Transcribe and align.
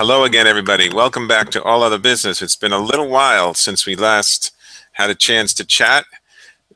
Hello 0.00 0.24
again, 0.24 0.46
everybody. 0.46 0.88
Welcome 0.88 1.28
back 1.28 1.50
to 1.50 1.62
All 1.62 1.82
Other 1.82 1.98
Business. 1.98 2.40
It's 2.40 2.56
been 2.56 2.72
a 2.72 2.78
little 2.78 3.06
while 3.06 3.52
since 3.52 3.84
we 3.84 3.96
last 3.96 4.50
had 4.92 5.10
a 5.10 5.14
chance 5.14 5.52
to 5.52 5.62
chat. 5.62 6.06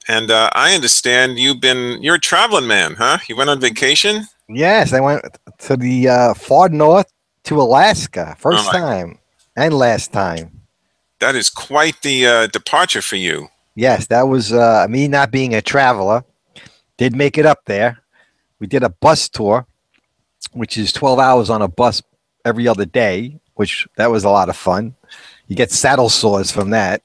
And 0.07 0.31
uh, 0.31 0.51
I 0.53 0.75
understand 0.75 1.39
you've 1.39 1.59
been, 1.59 2.03
you're 2.03 2.17
a 2.17 2.21
traveling 2.21 2.67
man, 2.67 2.97
huh? 2.97 3.17
You 3.27 3.35
went 3.35 3.49
on 3.49 3.61
vacation? 3.61 4.27
Yes, 4.47 4.93
I 4.93 5.01
went 5.01 5.25
to 5.61 5.75
the 5.75 6.07
uh, 6.07 6.35
far 6.35 6.69
north 6.69 7.11
to 7.45 7.63
Alaska, 7.63 8.37
first 8.39 8.69
Oh 8.69 8.73
time 8.73 9.19
and 9.57 9.73
last 9.73 10.13
time. 10.13 10.61
That 11.21 11.35
is 11.35 11.49
quite 11.49 12.03
the 12.03 12.27
uh, 12.27 12.47
departure 12.49 13.01
for 13.01 13.17
you. 13.17 13.49
Yes, 13.75 14.07
that 14.09 14.29
was 14.29 14.53
uh, 14.53 14.87
me 14.91 15.09
not 15.09 15.31
being 15.31 15.55
a 15.55 15.63
traveler. 15.63 16.25
Did 16.99 17.17
make 17.17 17.39
it 17.39 17.47
up 17.47 17.65
there. 17.65 18.03
We 18.59 18.67
did 18.67 18.83
a 18.83 18.91
bus 18.91 19.31
tour, 19.31 19.67
which 20.53 20.77
is 20.77 20.93
12 20.93 21.19
hours 21.19 21.49
on 21.49 21.63
a 21.63 21.69
bus 21.69 22.03
every 22.45 22.69
other 22.69 22.85
day, 22.85 23.41
which 23.55 23.87
that 23.97 24.11
was 24.11 24.25
a 24.25 24.31
lot 24.31 24.49
of 24.49 24.57
fun. 24.57 24.95
You 25.47 25.57
get 25.57 25.71
saddle 25.71 26.09
sores 26.09 26.51
from 26.51 26.71
that. 26.71 27.03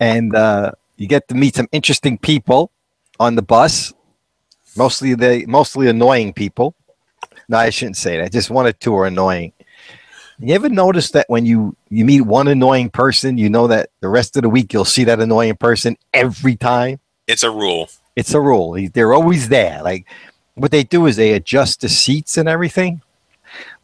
And 0.00 0.34
uh, 0.34 0.72
you 0.96 1.08
get 1.08 1.28
to 1.28 1.34
meet 1.34 1.56
some 1.56 1.68
interesting 1.72 2.18
people 2.18 2.70
on 3.18 3.34
the 3.34 3.42
bus, 3.42 3.92
mostly 4.76 5.14
the 5.14 5.44
mostly 5.46 5.88
annoying 5.88 6.32
people. 6.32 6.74
No, 7.48 7.58
I 7.58 7.70
shouldn't 7.70 7.96
say 7.96 8.18
that. 8.18 8.32
Just 8.32 8.50
one 8.50 8.66
or 8.66 8.72
two 8.72 8.94
are 8.94 9.06
annoying. 9.06 9.52
You 10.40 10.54
ever 10.54 10.68
notice 10.68 11.10
that 11.12 11.26
when 11.28 11.46
you 11.46 11.76
you 11.88 12.04
meet 12.04 12.20
one 12.20 12.46
annoying 12.46 12.90
person, 12.90 13.38
you 13.38 13.50
know 13.50 13.66
that 13.66 13.90
the 14.00 14.08
rest 14.08 14.36
of 14.36 14.42
the 14.42 14.48
week 14.48 14.72
you'll 14.72 14.84
see 14.84 15.04
that 15.04 15.18
annoying 15.18 15.56
person 15.56 15.96
every 16.14 16.54
time? 16.54 17.00
It's 17.26 17.42
a 17.42 17.50
rule. 17.50 17.88
It's 18.14 18.34
a 18.34 18.40
rule. 18.40 18.76
They're 18.92 19.14
always 19.14 19.48
there. 19.48 19.82
Like 19.82 20.06
what 20.54 20.70
they 20.70 20.84
do 20.84 21.06
is 21.06 21.16
they 21.16 21.32
adjust 21.32 21.80
the 21.80 21.88
seats 21.88 22.36
and 22.36 22.48
everything, 22.48 23.02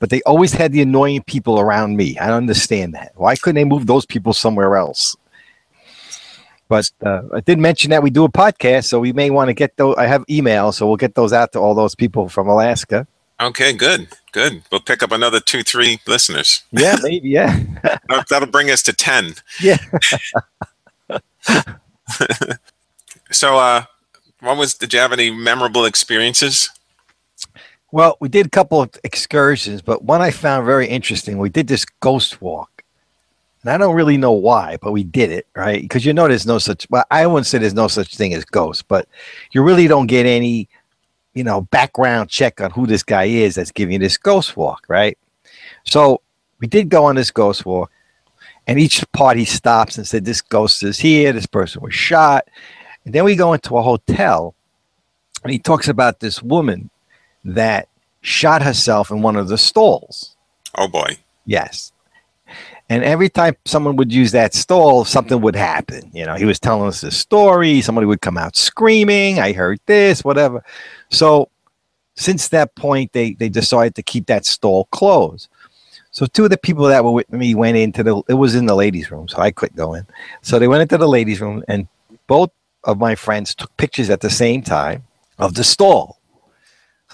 but 0.05 0.11
they 0.11 0.21
always 0.25 0.53
had 0.53 0.71
the 0.73 0.83
annoying 0.83 1.23
people 1.23 1.59
around 1.59 1.97
me. 1.97 2.19
I 2.19 2.27
don't 2.27 2.37
understand 2.37 2.93
that. 2.93 3.13
Why 3.15 3.37
couldn't 3.37 3.55
they 3.55 3.65
move 3.65 3.87
those 3.87 4.05
people 4.05 4.35
somewhere 4.35 4.77
else? 4.77 5.17
But 6.69 6.91
uh, 7.03 7.23
I 7.33 7.41
did 7.41 7.59
mention 7.59 7.89
that 7.91 8.03
we 8.03 8.11
do 8.11 8.23
a 8.25 8.29
podcast, 8.31 8.85
so 8.85 9.01
we 9.01 9.15
may 9.15 9.31
want 9.31 9.49
to 9.49 9.55
get 9.55 9.79
those. 9.79 9.97
I 9.97 10.05
have 10.05 10.23
emails, 10.27 10.75
so 10.75 10.87
we'll 10.87 10.99
get 10.99 11.15
those 11.15 11.33
out 11.33 11.53
to 11.53 11.59
all 11.59 11.75
those 11.75 11.95
people 11.95 12.29
from 12.29 12.49
Alaska. 12.49 13.07
Okay, 13.41 13.73
good, 13.73 14.09
good. 14.33 14.63
We'll 14.71 14.83
pick 14.83 15.03
up 15.03 15.11
another 15.11 15.41
two, 15.41 15.63
three 15.63 15.99
listeners. 16.07 16.63
Yeah, 16.71 16.97
maybe. 17.03 17.31
Yeah, 17.31 17.59
That- 17.83 18.27
That'll 18.29 18.49
bring 18.51 18.71
us 18.71 18.83
to 18.83 18.93
10. 18.93 19.37
yeah. 19.63 19.79
So, 23.31 23.57
uh, 23.57 23.85
what 24.41 24.59
was, 24.59 24.75
did 24.75 24.93
you 24.93 25.01
have 25.01 25.13
any 25.15 25.31
memorable 25.31 25.87
experiences? 25.87 26.69
Well, 27.95 28.17
we 28.19 28.29
did 28.29 28.47
a 28.47 28.51
couple 28.51 28.83
of 28.83 28.91
excursions, 29.05 29.81
but 29.81 30.03
one 30.03 30.21
I 30.21 30.33
found 30.33 30.67
very 30.67 30.89
interesting. 30.89 31.39
We 31.39 31.49
did 31.49 31.69
this 31.69 31.85
ghost 31.85 32.43
walk. 32.43 32.83
And 33.63 33.71
I 33.71 33.79
don't 33.79 33.95
really 33.95 34.17
know 34.17 34.33
why, 34.33 34.79
but 34.83 34.91
we 34.91 35.05
did 35.05 35.31
it, 35.31 35.47
right? 35.55 35.81
Because 35.81 36.05
you 36.05 36.13
know 36.13 36.27
there's 36.27 36.45
no 36.45 36.59
such 36.59 36.89
well, 36.91 37.05
I 37.13 37.25
wouldn't 37.29 37.47
say 37.47 37.59
there's 37.59 37.73
no 37.73 37.87
such 37.87 38.17
thing 38.17 38.35
as 38.35 38.45
ghosts, 38.45 38.83
but 38.83 39.07
you 39.53 39.63
really 39.63 39.87
don't 39.87 40.09
get 40.09 40.27
any, 40.27 40.69
you 41.35 41.45
know, 41.45 41.61
background 41.61 42.31
check 42.31 42.61
on 42.61 42.73
who 42.73 42.85
this 42.85 43.05
guy 43.05 43.27
is 43.27 43.55
that's 43.55 43.71
giving 43.71 43.93
you 43.93 43.99
this 44.01 44.17
ghost 44.17 44.57
walk, 44.57 44.85
right? 44.89 45.17
So 45.85 46.21
we 46.59 46.67
did 46.67 46.89
go 46.89 47.05
on 47.05 47.15
this 47.15 47.31
ghost 47.31 47.65
walk, 47.65 47.93
and 48.67 48.81
each 48.81 49.05
party 49.13 49.45
stops 49.45 49.99
and 49.99 50.05
said, 50.07 50.25
This 50.25 50.41
ghost 50.41 50.83
is 50.83 50.99
here, 50.99 51.33
this 51.33 51.47
person 51.47 51.81
was 51.81 51.95
shot. 51.95 52.49
And 53.05 53.15
then 53.15 53.23
we 53.23 53.37
go 53.37 53.53
into 53.53 53.79
a 53.79 53.83
hotel, 53.83 54.57
and 55.45 55.53
he 55.53 55.61
talks 55.61 55.87
about 55.87 56.19
this 56.19 56.43
woman 56.43 56.91
that 57.45 57.89
shot 58.21 58.63
herself 58.63 59.11
in 59.11 59.23
one 59.23 59.37
of 59.37 59.49
the 59.49 59.59
stalls. 59.59 60.37
Oh 60.77 60.89
boy. 60.89 61.19
Yes. 61.47 61.93
And 62.89 63.03
every 63.03 63.29
time 63.29 63.57
someone 63.65 63.97
would 63.97 64.13
use 64.13 64.33
that 64.33 64.55
stall, 64.55 65.05
something 65.05 65.41
would 65.41 65.57
happen. 65.57 66.11
You 66.13 66.27
know, 66.27 66.35
he 66.35 66.45
was 66.45 66.61
telling 66.61 66.87
us 66.87 67.01
this 67.01 67.17
story. 67.17 67.81
Somebody 67.81 68.07
would 68.07 68.21
come 68.21 68.37
out 68.37 68.57
screaming, 68.57 69.39
I 69.39 69.53
heard 69.53 69.81
this, 69.87 70.23
whatever. 70.23 70.63
So 71.11 71.49
since 72.15 72.49
that 72.49 72.75
point, 72.75 73.13
they, 73.13 73.33
they 73.33 73.49
decided 73.49 73.95
to 73.97 74.03
keep 74.03 74.27
that 74.27 74.45
stall 74.45 74.85
closed. 74.87 75.49
So 76.11 76.27
two 76.27 76.45
of 76.45 76.51
the 76.51 76.59
people 76.59 76.85
that 76.85 77.03
were 77.03 77.11
with 77.11 77.33
me 77.33 77.55
went 77.55 77.77
into 77.77 78.03
the, 78.05 78.23
it 78.29 78.35
was 78.35 78.55
in 78.55 78.67
the 78.67 78.77
ladies' 78.77 79.11
room, 79.11 79.27
so 79.29 79.39
I 79.39 79.51
couldn't 79.51 79.77
go 79.77 79.95
in. 79.95 80.07
So 80.43 80.59
they 80.59 80.69
went 80.69 80.83
into 80.83 80.97
the 80.97 81.09
ladies' 81.09 81.41
room, 81.41 81.65
and 81.67 81.89
both 82.29 82.51
of 82.85 82.99
my 82.99 83.17
friends 83.17 83.55
took 83.55 83.77
pictures 83.79 84.11
at 84.11 84.21
the 84.21 84.31
same 84.31 84.63
time 84.63 85.03
of 85.39 85.55
the 85.55 85.65
stall. 85.65 86.21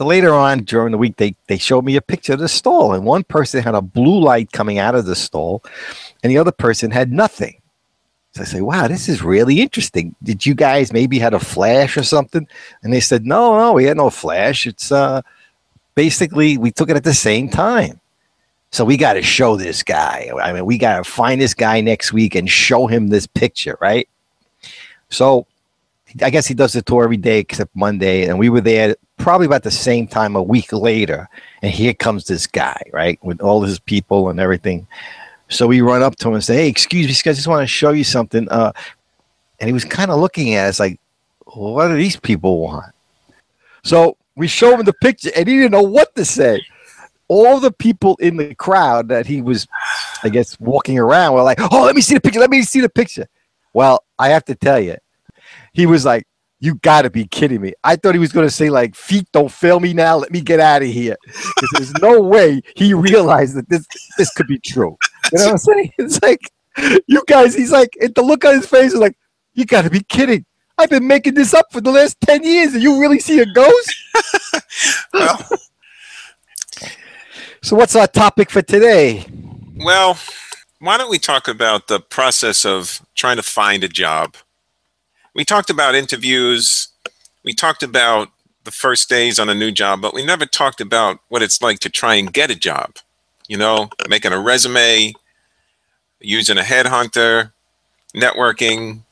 So 0.01 0.07
later 0.07 0.33
on 0.33 0.61
during 0.61 0.93
the 0.93 0.97
week, 0.97 1.19
they, 1.19 1.37
they 1.47 1.59
showed 1.59 1.85
me 1.85 1.95
a 1.97 2.01
picture 2.01 2.33
of 2.33 2.39
the 2.39 2.49
stall, 2.49 2.95
and 2.95 3.05
one 3.05 3.23
person 3.23 3.63
had 3.63 3.75
a 3.75 3.83
blue 3.83 4.19
light 4.19 4.51
coming 4.51 4.79
out 4.79 4.95
of 4.95 5.05
the 5.05 5.15
stall, 5.15 5.63
and 6.23 6.31
the 6.31 6.39
other 6.39 6.53
person 6.53 6.91
had 6.91 7.13
nothing. 7.13 7.61
So 8.33 8.41
I 8.41 8.45
say, 8.47 8.63
wow, 8.63 8.89
this 8.89 9.11
is 9.11 9.23
really 9.23 9.61
interesting. 9.61 10.17
Did 10.23 10.47
you 10.47 10.55
guys 10.55 10.91
maybe 10.91 11.19
had 11.19 11.35
a 11.35 11.39
flash 11.39 11.99
or 11.99 12.03
something? 12.03 12.49
And 12.83 12.95
they 12.95 13.01
said, 13.01 13.27
no, 13.27 13.59
no, 13.59 13.75
we 13.75 13.85
had 13.85 13.99
no 13.99 14.09
flash. 14.09 14.67
It's 14.67 14.91
uh, 14.91 15.21
basically 15.95 16.57
we 16.57 16.71
took 16.71 16.89
it 16.89 16.97
at 16.97 17.05
the 17.05 17.13
same 17.13 17.51
time. 17.51 18.01
So 18.73 18.87
we 18.87 18.97
got 18.97 19.15
to 19.15 19.23
show 19.23 19.57
this 19.57 19.83
guy. 19.83 20.31
I 20.43 20.55
mean, 20.55 20.65
we 20.65 20.79
got 20.79 21.05
to 21.05 21.05
find 21.05 21.39
this 21.39 21.53
guy 21.53 21.83
next 21.83 22.11
week 22.11 22.35
and 22.35 22.49
show 22.49 22.87
him 22.87 23.09
this 23.09 23.27
picture, 23.27 23.77
right? 23.83 24.09
So 25.11 25.47
I 26.23 26.31
guess 26.31 26.47
he 26.47 26.55
does 26.55 26.73
the 26.73 26.83
tour 26.83 27.05
every 27.05 27.17
day 27.17 27.39
except 27.39 27.75
Monday, 27.75 28.27
and 28.27 28.39
we 28.39 28.49
were 28.49 28.61
there 28.61 28.97
probably 29.17 29.47
about 29.47 29.63
the 29.63 29.71
same 29.71 30.07
time 30.07 30.35
a 30.35 30.43
week 30.43 30.73
later, 30.73 31.29
and 31.63 31.73
here 31.73 31.95
comes 31.95 32.25
this 32.25 32.47
guy, 32.47 32.81
right, 32.93 33.19
with 33.23 33.41
all 33.41 33.63
his 33.63 33.79
people 33.79 34.29
and 34.29 34.41
everything. 34.41 34.87
So 35.49 35.67
we 35.67 35.81
run 35.81 36.03
up 36.03 36.17
to 36.17 36.29
him 36.29 36.35
and 36.35 36.45
say, 36.45 36.57
"Hey, 36.57 36.69
excuse 36.69 37.07
me, 37.07 37.13
guys, 37.13 37.27
I 37.27 37.33
just 37.35 37.49
want 37.49 37.63
to 37.63 37.67
show 37.67 37.91
you 37.91 38.05
something." 38.05 38.49
Uh, 38.49 38.73
and 39.59 39.69
he 39.69 39.73
was 39.73 39.85
kind 39.85 40.11
of 40.11 40.19
looking 40.19 40.55
at 40.55 40.69
us 40.69 40.81
like, 40.81 40.99
"What 41.45 41.89
do 41.89 41.97
these 41.97 42.17
people 42.17 42.61
want?" 42.61 42.93
So 43.83 44.17
we 44.37 44.47
show 44.49 44.75
him 44.75 44.85
the 44.85 44.93
picture, 44.93 45.31
and 45.37 45.49
he 45.49 45.57
didn't 45.57 45.73
know 45.73 45.83
what 45.83 46.15
to 46.17 46.25
say. 46.25 46.61
All 47.29 47.61
the 47.61 47.73
people 47.73 48.17
in 48.21 48.37
the 48.37 48.55
crowd 48.55 49.09
that 49.09 49.27
he 49.27 49.41
was, 49.43 49.69
I 50.25 50.29
guess, 50.29 50.59
walking 50.59 50.99
around 50.99 51.35
were 51.35 51.43
like, 51.43 51.61
"Oh, 51.61 51.85
let 51.85 51.95
me 51.95 52.03
see 52.03 52.15
the 52.15 52.21
picture. 52.21 52.41
Let 52.41 52.51
me 52.51 52.63
see 52.63 52.81
the 52.81 52.89
picture." 52.89 53.29
Well, 53.73 54.03
I 54.19 54.31
have 54.31 54.45
to 54.47 54.55
tell 54.55 54.81
you, 54.81 54.97
he 55.73 55.87
was 55.87 56.05
like, 56.05 56.25
"You 56.61 56.75
got 56.77 57.03
to 57.03 57.11
be 57.11 57.27
kidding 57.27 57.61
me!" 57.61 57.73
I 57.85 57.97
thought 57.97 58.15
he 58.15 58.19
was 58.21 58.33
going 58.33 58.47
to 58.47 58.55
say 58.55 58.71
like, 58.71 58.95
"Feet 58.95 59.27
don't 59.33 59.51
fail 59.51 59.81
me 59.81 59.93
now. 59.93 60.17
Let 60.17 60.31
me 60.31 60.41
get 60.41 60.61
out 60.61 60.83
of 60.83 60.89
here." 60.89 61.17
Because 61.27 61.71
there's 61.75 61.95
no 62.01 62.21
way 62.21 62.61
he 62.77 62.95
realized 62.95 63.57
that 63.57 63.69
this 63.69 63.87
this 64.19 64.33
could 64.33 64.47
be 64.47 64.59
true. 64.59 64.97
You 65.33 65.39
know 65.39 65.45
what 65.47 65.53
I'm 65.53 65.59
saying? 65.59 65.93
It's 65.99 66.23
like 66.23 66.41
you 67.07 67.23
guys. 67.27 67.55
He's 67.55 67.73
like, 67.73 67.97
and 68.01 68.15
the 68.15 68.23
look 68.23 68.45
on 68.45 68.55
his 68.55 68.67
face 68.67 68.93
is 68.93 68.99
like, 69.01 69.17
"You 69.55 69.65
got 69.65 69.83
to 69.83 69.91
be 69.91 70.03
kidding." 70.05 70.45
I've 70.79 70.89
been 70.89 71.07
making 71.07 71.35
this 71.35 71.53
up 71.53 71.67
for 71.73 71.83
the 71.83 71.91
last 71.91 72.17
ten 72.23 72.43
years, 72.43 72.73
and 72.73 72.83
you 72.83 72.99
really 73.01 73.21
see 73.21 73.41
a 73.41 73.47
ghost? 73.47 73.95
Well, 75.13 75.47
So, 77.63 77.77
what's 77.77 77.95
our 77.95 78.07
topic 78.07 78.49
for 78.51 78.63
today? 78.63 79.27
well, 79.77 80.19
why 80.79 80.97
don't 80.97 81.11
we 81.11 81.19
talk 81.19 81.49
about 81.49 81.89
the 81.89 82.01
process 82.01 82.65
of 82.65 83.03
trying 83.15 83.37
to 83.37 83.43
find 83.43 83.85
a 83.85 83.89
job? 83.89 84.37
We 85.35 85.45
talked 85.45 85.71
about 85.71 85.95
interviews. 85.95 86.89
We 87.45 87.53
talked 87.53 87.83
about 87.83 88.29
the 88.65 88.71
first 88.71 89.09
days 89.09 89.39
on 89.39 89.49
a 89.49 89.55
new 89.55 89.71
job, 89.71 90.01
but 90.01 90.13
we 90.15 90.25
never 90.25 90.45
talked 90.47 90.81
about 90.81 91.21
what 91.29 91.43
it's 91.43 91.63
like 91.63 91.79
to 91.81 91.89
try 91.89 92.15
and 92.15 92.33
get 92.33 92.51
a 92.51 92.55
job. 92.55 92.97
You 93.49 93.57
know, 93.57 93.89
making 94.09 94.33
a 94.33 94.39
resume, 94.39 95.13
using 96.21 96.59
a 96.59 96.63
headhunter, 96.63 97.53
networking, 98.15 99.03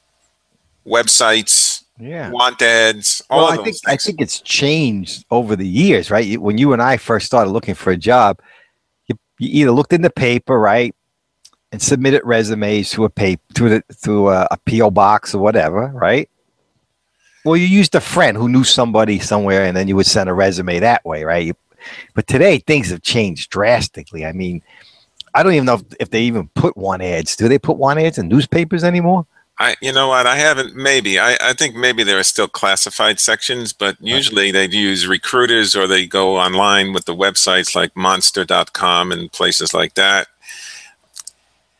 websites, 0.86 1.84
Yeah. 1.98 2.30
want 2.30 2.62
ads, 2.62 3.22
all 3.30 3.46
Well, 3.46 3.60
I 3.60 3.64
think 3.64 3.76
I 3.86 3.96
think 3.96 4.20
it's 4.20 4.40
changed 4.40 5.24
over 5.30 5.56
the 5.56 5.66
years, 5.66 6.10
right? 6.10 6.40
When 6.40 6.58
you 6.58 6.72
and 6.72 6.80
I 6.80 6.96
first 6.96 7.26
started 7.26 7.50
looking 7.50 7.74
for 7.74 7.90
a 7.90 7.96
job, 7.96 8.40
you, 9.08 9.18
you 9.38 9.62
either 9.62 9.72
looked 9.72 9.92
in 9.92 10.02
the 10.02 10.10
paper, 10.10 10.58
right, 10.58 10.94
and 11.72 11.82
submitted 11.82 12.22
resumes 12.24 12.90
to 12.90 13.04
a 13.04 13.10
paper 13.10 13.42
to 13.54 13.68
the 13.68 13.82
to 14.02 14.30
a, 14.30 14.48
a 14.50 14.58
PO 14.68 14.90
box 14.90 15.34
or 15.34 15.38
whatever, 15.38 15.88
right? 15.88 16.28
Well, 17.44 17.56
you 17.56 17.66
used 17.66 17.94
a 17.94 18.00
friend 18.00 18.36
who 18.36 18.48
knew 18.48 18.64
somebody 18.64 19.18
somewhere, 19.18 19.64
and 19.64 19.76
then 19.76 19.88
you 19.88 19.96
would 19.96 20.06
send 20.06 20.28
a 20.28 20.34
resume 20.34 20.80
that 20.80 21.04
way, 21.04 21.24
right? 21.24 21.46
You, 21.46 21.54
but 22.14 22.26
today 22.26 22.58
things 22.58 22.90
have 22.90 23.02
changed 23.02 23.50
drastically. 23.50 24.26
I 24.26 24.32
mean, 24.32 24.62
I 25.34 25.42
don't 25.42 25.52
even 25.54 25.66
know 25.66 25.74
if, 25.74 25.82
if 26.00 26.10
they 26.10 26.22
even 26.22 26.48
put 26.48 26.76
one 26.76 27.00
ads. 27.00 27.36
Do 27.36 27.48
they 27.48 27.58
put 27.58 27.76
one 27.76 27.98
ads 27.98 28.18
in 28.18 28.28
newspapers 28.28 28.84
anymore? 28.84 29.26
I, 29.60 29.74
you 29.80 29.92
know 29.92 30.08
what? 30.08 30.26
I 30.26 30.36
haven't. 30.36 30.76
Maybe 30.76 31.18
I, 31.18 31.36
I 31.40 31.52
think 31.52 31.74
maybe 31.74 32.04
there 32.04 32.18
are 32.18 32.24
still 32.24 32.46
classified 32.46 33.18
sections, 33.18 33.72
but 33.72 33.96
usually 34.00 34.52
they'd 34.52 34.72
use 34.72 35.06
recruiters 35.06 35.74
or 35.74 35.88
they 35.88 36.06
go 36.06 36.36
online 36.36 36.92
with 36.92 37.06
the 37.06 37.14
websites 37.14 37.74
like 37.74 37.96
Monster.com 37.96 39.10
and 39.10 39.32
places 39.32 39.74
like 39.74 39.94
that. 39.94 40.28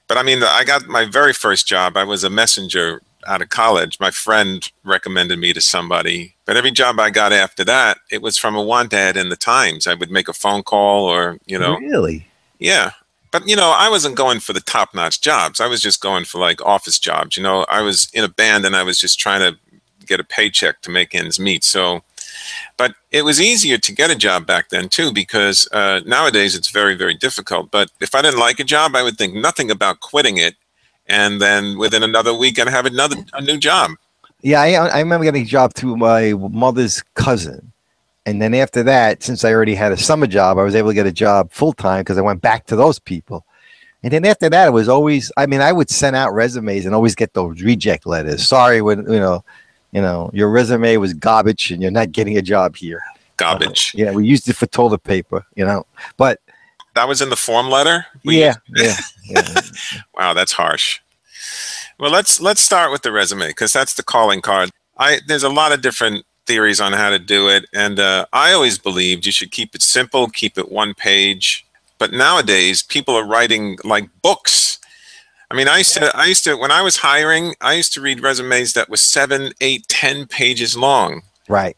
But 0.08 0.19
I 0.19 0.22
mean, 0.22 0.43
I 0.43 0.64
got 0.64 0.87
my 0.87 1.05
very 1.05 1.32
first 1.32 1.69
job. 1.69 1.96
I 1.96 2.05
was 2.05 2.25
a 2.25 2.31
messenger 2.31 3.02
out 3.26 3.43
of 3.43 3.50
college. 3.50 4.00
My 4.00 4.10
friend 4.10 4.69
recommended 4.84 5.38
me 5.38 5.52
to 5.52 5.60
somebody, 5.60 6.34
but 6.46 6.56
every 6.56 6.70
job 6.70 6.99
I 6.99 7.10
got 7.10 7.32
after 7.32 7.62
that, 7.64 7.99
it 8.10 8.22
was 8.22 8.38
from 8.38 8.56
a 8.56 8.62
want 8.62 8.94
ad 8.94 9.16
in 9.16 9.28
the 9.28 9.37
Times. 9.37 9.87
I 9.87 9.94
would 9.94 10.10
make 10.10 10.28
a 10.28 10.32
phone 10.32 10.62
call 10.62 11.05
or 11.05 11.38
you 11.46 11.58
know, 11.58 11.76
really? 11.76 12.26
yeah. 12.58 12.93
but 13.31 13.46
you 13.46 13.55
know, 13.55 13.75
I 13.76 13.90
wasn't 13.90 14.16
going 14.16 14.40
for 14.40 14.55
the 14.55 14.60
top 14.60 14.94
notch 14.94 15.20
jobs. 15.20 15.60
I 15.60 15.66
was 15.66 15.82
just 15.82 16.00
going 16.00 16.25
for 16.25 16.38
like 16.38 16.64
office 16.64 16.99
jobs. 16.99 17.37
You 17.37 17.43
know, 17.43 17.66
I 17.69 17.82
was 17.82 18.08
in 18.14 18.25
a 18.25 18.28
band 18.28 18.64
and 18.64 18.75
I 18.75 18.82
was 18.82 18.99
just 18.99 19.20
trying 19.20 19.40
to 19.40 19.58
get 20.06 20.20
a 20.20 20.25
paycheck 20.25 20.81
to 20.82 20.90
make 20.90 21.14
ends 21.14 21.38
meet. 21.38 21.62
So, 21.62 22.02
but 22.76 22.94
it 23.10 23.22
was 23.22 23.40
easier 23.40 23.78
to 23.78 23.92
get 23.92 24.10
a 24.10 24.16
job 24.16 24.46
back 24.46 24.68
then 24.68 24.88
too, 24.88 25.12
because 25.12 25.68
uh, 25.72 26.00
nowadays 26.06 26.54
it's 26.54 26.70
very, 26.70 26.94
very 26.94 27.14
difficult. 27.14 27.70
But 27.70 27.90
if 28.00 28.14
I 28.14 28.22
didn't 28.22 28.40
like 28.40 28.60
a 28.60 28.64
job, 28.64 28.94
I 28.94 29.02
would 29.02 29.16
think 29.16 29.34
nothing 29.34 29.70
about 29.70 30.00
quitting 30.00 30.38
it, 30.38 30.54
and 31.06 31.40
then 31.40 31.78
within 31.78 32.02
another 32.02 32.34
week 32.34 32.58
I'd 32.58 32.68
have 32.68 32.86
another 32.86 33.16
a 33.32 33.40
new 33.40 33.58
job. 33.58 33.92
Yeah, 34.42 34.60
I, 34.60 34.70
I 34.70 34.98
remember 35.00 35.24
getting 35.24 35.42
a 35.42 35.46
job 35.46 35.74
through 35.74 35.96
my 35.96 36.32
mother's 36.32 37.02
cousin. 37.14 37.72
And 38.24 38.42
then 38.42 38.54
after 38.54 38.82
that, 38.82 39.22
since 39.22 39.42
I 39.42 39.52
already 39.52 39.74
had 39.74 39.90
a 39.90 39.96
summer 39.96 40.26
job, 40.26 40.58
I 40.58 40.62
was 40.62 40.74
able 40.74 40.90
to 40.90 40.94
get 40.94 41.06
a 41.06 41.12
job 41.12 41.50
full 41.50 41.72
time 41.72 42.02
because 42.02 42.18
I 42.18 42.20
went 42.20 42.42
back 42.42 42.66
to 42.66 42.76
those 42.76 42.98
people. 42.98 43.44
And 44.02 44.12
then 44.12 44.24
after 44.24 44.48
that, 44.50 44.68
it 44.68 44.70
was 44.70 44.88
always, 44.88 45.32
I 45.36 45.46
mean, 45.46 45.60
I 45.60 45.72
would 45.72 45.90
send 45.90 46.14
out 46.14 46.34
resumes 46.34 46.84
and 46.84 46.94
always 46.94 47.14
get 47.14 47.34
those 47.34 47.62
reject 47.62 48.06
letters. 48.06 48.46
Sorry, 48.46 48.80
when, 48.80 48.98
you 49.10 49.18
know, 49.18 49.44
you 49.93 50.00
know, 50.00 50.31
your 50.32 50.50
resume 50.50 50.96
was 50.96 51.14
garbage 51.14 51.70
and 51.70 51.82
you're 51.82 51.90
not 51.90 52.12
getting 52.12 52.37
a 52.37 52.43
job 52.43 52.76
here. 52.76 53.02
Garbage. 53.37 53.94
Uh, 53.94 53.99
yeah, 53.99 54.11
we 54.12 54.26
used 54.26 54.49
it 54.49 54.56
for 54.56 54.67
toilet 54.67 55.02
paper, 55.05 55.46
you 55.55 55.64
know, 55.64 55.87
but 56.17 56.40
that 56.94 57.08
was 57.08 57.23
in 57.23 57.31
the 57.31 57.37
form 57.37 57.70
letter. 57.70 58.05
We 58.25 58.40
yeah, 58.40 58.55
yeah, 58.75 58.96
yeah. 59.25 59.61
wow, 60.14 60.35
that's 60.35 60.52
harsh. 60.52 61.00
Well, 61.99 62.11
let's 62.11 62.40
let's 62.40 62.61
start 62.61 62.90
with 62.90 63.02
the 63.02 63.12
resume 63.12 63.49
because 63.49 63.73
that's 63.73 63.94
the 63.94 64.02
calling 64.02 64.40
card. 64.40 64.70
I 64.99 65.20
there's 65.26 65.44
a 65.44 65.49
lot 65.49 65.73
of 65.73 65.81
different 65.81 66.25
theories 66.46 66.81
on 66.81 66.93
how 66.93 67.11
to 67.11 67.19
do 67.19 67.49
it, 67.49 67.67
and 67.73 68.00
uh, 68.00 68.26
I 68.32 68.52
always 68.52 68.79
believed 68.79 69.26
you 69.26 69.32
should 69.32 69.52
keep 69.52 69.75
it 69.75 69.82
simple, 69.82 70.29
keep 70.29 70.58
it 70.58 70.73
one 70.73 70.94
page. 70.94 71.64
But 71.99 72.12
nowadays, 72.12 72.82
people 72.82 73.14
are 73.14 73.25
writing 73.25 73.79
like 73.84 74.08
books. 74.23 74.79
I 75.50 75.54
mean, 75.54 75.68
I 75.68 75.78
used 75.78 75.94
to, 75.94 76.14
I 76.16 76.26
used 76.26 76.44
to, 76.44 76.56
when 76.56 76.70
I 76.70 76.82
was 76.82 76.98
hiring, 76.98 77.54
I 77.60 77.74
used 77.74 77.94
to 77.94 78.00
read 78.00 78.22
resumes 78.22 78.74
that 78.74 78.90
was 78.90 79.02
seven, 79.02 79.52
eight, 79.60 79.88
ten 79.88 80.26
pages 80.26 80.76
long. 80.76 81.22
right. 81.48 81.76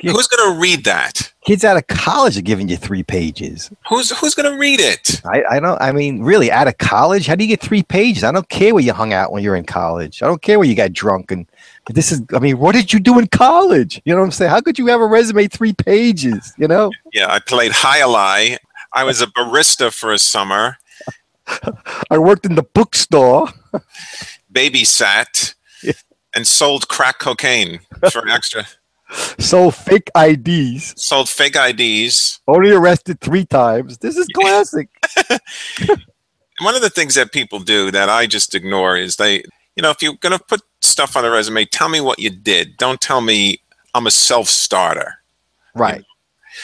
Yeah. 0.00 0.12
Who's 0.12 0.28
going 0.28 0.54
to 0.54 0.60
read 0.60 0.84
that? 0.84 1.32
Kids 1.44 1.64
out 1.64 1.76
of 1.76 1.84
college 1.88 2.38
are 2.38 2.42
giving 2.42 2.68
you 2.68 2.76
three 2.76 3.02
pages. 3.02 3.68
Who's 3.88 4.16
who's 4.16 4.32
going 4.32 4.48
to 4.48 4.56
read 4.56 4.78
it? 4.78 5.20
I, 5.24 5.42
I 5.56 5.60
don't, 5.60 5.80
I 5.82 5.90
mean, 5.90 6.22
really, 6.22 6.52
out 6.52 6.68
of 6.68 6.78
college, 6.78 7.26
how 7.26 7.34
do 7.34 7.42
you 7.42 7.48
get 7.48 7.60
three 7.60 7.82
pages? 7.82 8.22
I 8.22 8.30
don't 8.30 8.48
care 8.48 8.74
where 8.74 8.84
you 8.84 8.92
hung 8.92 9.12
out 9.12 9.32
when 9.32 9.42
you're 9.42 9.56
in 9.56 9.64
college. 9.64 10.22
I 10.22 10.28
don't 10.28 10.40
care 10.40 10.56
where 10.60 10.68
you 10.68 10.76
got 10.76 10.92
drunk. 10.92 11.32
And 11.32 11.48
but 11.84 11.96
this 11.96 12.12
is, 12.12 12.22
I 12.32 12.38
mean, 12.38 12.58
what 12.58 12.76
did 12.76 12.92
you 12.92 13.00
do 13.00 13.18
in 13.18 13.26
college? 13.26 14.00
You 14.04 14.14
know 14.14 14.20
what 14.20 14.26
I'm 14.26 14.30
saying? 14.30 14.52
How 14.52 14.60
could 14.60 14.78
you 14.78 14.86
have 14.86 15.00
a 15.00 15.06
resume 15.06 15.48
three 15.48 15.72
pages? 15.72 16.52
You 16.58 16.68
know? 16.68 16.92
Yeah, 17.12 17.32
I 17.32 17.40
played 17.40 17.72
high 17.72 18.02
I 18.92 19.02
was 19.02 19.20
a 19.20 19.26
barista 19.26 19.92
for 19.92 20.12
a 20.12 20.18
summer. 20.18 20.76
I 22.10 22.18
worked 22.18 22.46
in 22.46 22.54
the 22.54 22.62
bookstore. 22.62 23.48
babysat 24.52 25.54
Yeah. 25.82 25.92
and 26.34 26.46
sold 26.46 26.88
crack 26.88 27.18
cocaine 27.20 27.80
for 28.10 28.26
extra 28.28 28.66
sold 29.38 29.74
fake 29.76 30.10
IDs, 30.16 30.94
sold 31.00 31.28
fake 31.28 31.56
IDs. 31.56 32.40
only 32.48 32.70
arrested 32.72 33.20
three 33.20 33.44
times. 33.46 33.98
This 33.98 34.16
is 34.16 34.26
classic. 34.34 34.88
One 36.60 36.74
of 36.74 36.82
the 36.82 36.90
things 36.90 37.14
that 37.14 37.32
people 37.32 37.60
do 37.60 37.90
that 37.92 38.08
I 38.08 38.26
just 38.26 38.54
ignore 38.54 38.96
is 38.96 39.16
they, 39.16 39.44
you 39.76 39.82
know, 39.82 39.90
if 39.90 40.02
you're 40.02 40.14
going 40.14 40.36
to 40.36 40.44
put 40.44 40.60
stuff 40.80 41.16
on 41.16 41.24
a 41.24 41.30
resume, 41.30 41.64
tell 41.66 41.88
me 41.88 42.00
what 42.00 42.18
you 42.18 42.30
did. 42.30 42.76
Don't 42.76 43.00
tell 43.00 43.20
me 43.20 43.62
I'm 43.94 44.06
a 44.06 44.10
self-starter, 44.10 45.14
right. 45.74 46.04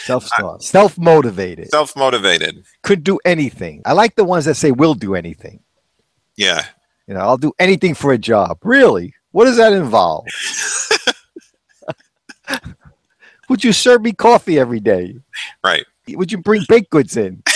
Self 0.03 0.29
uh, 0.39 0.59
self 0.59 0.99
motivated. 0.99 1.71
self 1.71 1.97
motivated. 1.97 2.65
Could 2.83 3.05
do 3.05 3.19
anything. 3.25 3.83
I 3.85 3.93
like 3.93 4.17
the 4.17 4.25
ones 4.25 4.45
that 4.47 4.55
say 4.57 4.71
will 4.73 4.95
do 4.95 5.15
anything. 5.15 5.61
Yeah. 6.37 6.67
You 7.07 7.15
know, 7.15 7.21
I'll 7.21 7.37
do 7.39 7.53
anything 7.59 7.95
for 7.95 8.13
a 8.13 8.19
job. 8.19 8.59
Really? 8.63 9.15
What 9.33 9.45
does 9.45 9.57
that 9.57 9.73
involve? 9.73 10.27
Would 13.49 13.65
you 13.65 13.73
serve 13.73 14.03
me 14.03 14.13
coffee 14.13 14.59
every 14.59 14.81
day? 14.81 15.17
Right. 15.63 15.85
Would 16.09 16.33
you 16.33 16.39
bring 16.39 16.65
baked 16.69 16.91
goods 16.91 17.17
in? 17.17 17.43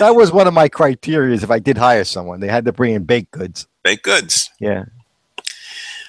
That 0.00 0.16
was 0.16 0.32
one 0.32 0.48
of 0.48 0.54
my 0.54 0.68
criteria 0.68 1.36
if 1.36 1.50
I 1.50 1.60
did 1.60 1.78
hire 1.78 2.02
someone. 2.02 2.40
They 2.40 2.48
had 2.48 2.64
to 2.64 2.72
bring 2.72 2.94
in 2.94 3.04
baked 3.04 3.30
goods. 3.30 3.68
Baked 3.84 4.02
goods. 4.02 4.50
Yeah. 4.58 4.86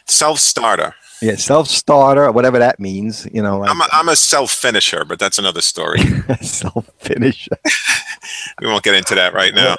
Self 0.07 0.39
starter. 0.39 0.95
Yeah. 1.21 1.35
Self 1.35 1.67
starter, 1.67 2.31
whatever 2.31 2.59
that 2.59 2.79
means. 2.79 3.27
You 3.31 3.41
know, 3.41 3.63
I'm 3.63 3.79
a, 3.79 3.87
I'm 3.91 4.09
a 4.09 4.15
self 4.15 4.51
finisher, 4.51 5.05
but 5.05 5.19
that's 5.19 5.37
another 5.37 5.61
story. 5.61 5.99
self 6.41 6.89
finisher. 6.99 7.57
we 8.61 8.67
won't 8.67 8.83
get 8.83 8.95
into 8.95 9.15
that 9.15 9.33
right 9.33 9.53
now. 9.53 9.77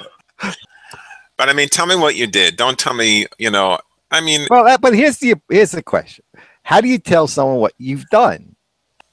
But 1.37 1.49
I 1.49 1.53
mean, 1.53 1.67
tell 1.69 1.85
me 1.85 1.95
what 1.95 2.15
you 2.15 2.27
did. 2.27 2.55
Don't 2.55 2.77
tell 2.79 2.93
me, 2.93 3.25
you 3.37 3.49
know, 3.51 3.79
I 4.11 4.21
mean, 4.21 4.47
Well, 4.49 4.67
uh, 4.67 4.77
but 4.77 4.93
here's 4.95 5.17
the 5.17 5.35
here's 5.49 5.71
the 5.71 5.83
question: 5.83 6.23
How 6.63 6.79
do 6.79 6.87
you 6.87 6.99
tell 6.99 7.27
someone 7.27 7.57
what 7.57 7.73
you've 7.77 8.05
done? 8.09 8.55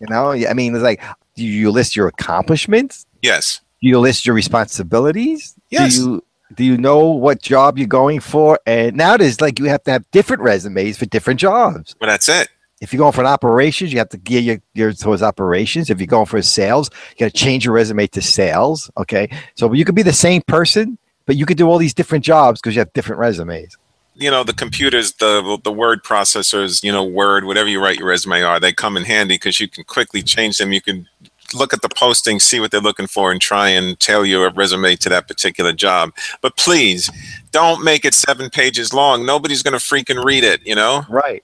You 0.00 0.06
know, 0.08 0.32
I 0.32 0.52
mean, 0.54 0.74
it's 0.74 0.84
like, 0.84 1.02
do 1.34 1.44
you 1.44 1.70
list 1.70 1.96
your 1.96 2.06
accomplishments? 2.06 3.06
yes. 3.22 3.60
Do 3.82 3.88
you 3.88 3.98
list 3.98 4.26
your 4.26 4.34
responsibilities? 4.34 5.54
Yes. 5.70 5.96
Do 5.96 6.02
you 6.02 6.24
do 6.54 6.64
you 6.64 6.76
know 6.76 7.06
what 7.06 7.40
job 7.42 7.78
you're 7.78 7.86
going 7.86 8.20
for? 8.20 8.58
And 8.66 8.96
nowadays, 8.96 9.40
like, 9.40 9.58
you 9.58 9.66
have 9.66 9.82
to 9.84 9.92
have 9.92 10.10
different 10.10 10.42
resumes 10.42 10.98
for 10.98 11.06
different 11.06 11.40
jobs. 11.40 11.94
Well, 12.00 12.10
that's 12.10 12.28
it. 12.28 12.48
If 12.80 12.92
you're 12.92 12.98
going 12.98 13.12
for 13.12 13.20
an 13.20 13.26
operations, 13.26 13.92
you 13.92 13.98
have 13.98 14.08
to 14.08 14.16
gear 14.16 14.40
your, 14.40 14.58
your 14.74 14.92
towards 14.92 15.22
operations. 15.22 15.90
If 15.90 16.00
you're 16.00 16.06
going 16.06 16.26
for 16.26 16.40
sales, 16.42 16.90
you 17.10 17.26
got 17.26 17.32
to 17.32 17.38
change 17.38 17.64
your 17.64 17.74
resume 17.74 18.06
to 18.08 18.22
sales. 18.22 18.90
Okay, 18.96 19.30
so 19.54 19.72
you 19.72 19.84
could 19.84 19.94
be 19.94 20.02
the 20.02 20.12
same 20.12 20.42
person, 20.42 20.96
but 21.26 21.36
you 21.36 21.44
could 21.44 21.58
do 21.58 21.68
all 21.68 21.78
these 21.78 21.94
different 21.94 22.24
jobs 22.24 22.60
because 22.60 22.74
you 22.74 22.80
have 22.80 22.92
different 22.94 23.20
resumes. 23.20 23.76
you 24.14 24.30
know 24.30 24.44
the 24.44 24.52
computers 24.52 25.12
the 25.14 25.58
the 25.62 25.72
word 25.72 26.02
processors 26.02 26.82
you 26.82 26.92
know 26.92 27.04
word 27.04 27.44
whatever 27.44 27.68
you 27.68 27.82
write 27.82 27.98
your 27.98 28.08
resume 28.08 28.42
are 28.42 28.58
they 28.60 28.72
come 28.72 28.96
in 28.96 29.04
handy 29.04 29.34
because 29.34 29.60
you 29.60 29.68
can 29.68 29.84
quickly 29.84 30.22
change 30.22 30.58
them 30.58 30.72
you 30.72 30.80
can 30.80 31.06
look 31.54 31.72
at 31.72 31.82
the 31.82 31.88
posting 31.90 32.38
see 32.40 32.60
what 32.60 32.70
they're 32.70 32.80
looking 32.80 33.06
for 33.06 33.30
and 33.32 33.40
try 33.40 33.68
and 33.68 33.98
tailor 34.00 34.24
your 34.24 34.50
resume 34.50 34.96
to 34.96 35.08
that 35.08 35.26
particular 35.28 35.72
job 35.72 36.12
but 36.42 36.56
please 36.56 37.10
don't 37.50 37.82
make 37.84 38.04
it 38.04 38.14
seven 38.14 38.48
pages 38.50 38.92
long 38.94 39.24
nobody's 39.26 39.62
going 39.62 39.72
to 39.78 39.84
freaking 39.84 40.24
read 40.24 40.44
it 40.44 40.60
you 40.66 40.74
know 40.74 41.02
Right. 41.08 41.42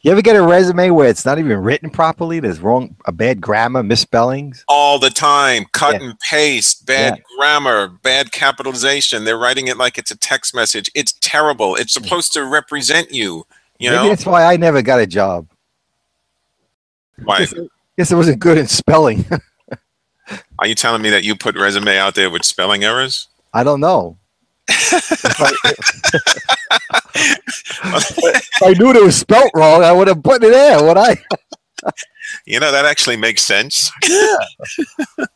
You 0.00 0.12
ever 0.12 0.20
get 0.20 0.36
a 0.36 0.42
resume 0.42 0.90
where 0.90 1.08
it's 1.08 1.24
not 1.24 1.38
even 1.38 1.56
written 1.62 1.88
properly? 1.88 2.38
There's 2.38 2.60
wrong, 2.60 2.94
a 3.06 3.12
bad 3.12 3.40
grammar, 3.40 3.82
misspellings. 3.82 4.62
all 4.68 4.98
the 4.98 5.08
time 5.08 5.64
cut 5.72 5.94
Yeah. 5.94 6.08
and 6.10 6.20
paste 6.20 6.84
bad 6.84 7.14
Yeah. 7.16 7.22
grammar 7.38 7.88
bad 8.02 8.30
capitalization 8.30 9.24
they're 9.24 9.38
writing 9.38 9.66
it 9.68 9.78
like 9.78 9.96
it's 9.96 10.10
a 10.10 10.16
text 10.18 10.54
message 10.54 10.90
it's 10.94 11.12
terrible 11.22 11.74
it's 11.76 11.94
supposed 11.94 12.34
to 12.34 12.44
represent 12.44 13.12
you 13.12 13.46
you 13.78 13.88
Maybe 13.90 14.02
know 14.02 14.08
that's 14.10 14.26
why 14.26 14.44
I 14.44 14.58
never 14.58 14.82
got 14.82 15.00
a 15.00 15.06
job. 15.06 15.48
why 17.24 17.46
Guess, 17.96 18.12
it 18.12 18.16
wasn't 18.16 18.40
good 18.40 18.58
in 18.58 18.66
spelling. 18.66 19.24
are 20.58 20.66
you 20.66 20.74
telling 20.74 21.02
me 21.02 21.10
that 21.10 21.22
you 21.24 21.36
put 21.36 21.56
resume 21.56 21.96
out 21.98 22.14
there 22.14 22.30
with 22.30 22.44
spelling 22.44 22.82
errors 22.82 23.28
I 23.54 23.62
don't 23.62 23.80
know. 23.80 24.18
if, 24.68 25.24
I, 25.38 25.52
if 27.84 28.62
I 28.62 28.72
knew 28.72 28.90
it 28.90 29.02
was 29.02 29.16
spelt 29.16 29.50
wrong, 29.54 29.84
I 29.84 29.92
would 29.92 30.08
have 30.08 30.24
put 30.24 30.42
it 30.42 30.50
there. 30.50 30.82
Would 30.82 30.98
I? 30.98 31.16
You 32.46 32.58
know, 32.58 32.72
that 32.72 32.86
actually 32.86 33.18
makes 33.18 33.42
sense. 33.42 33.90
Yeah. 34.08 35.26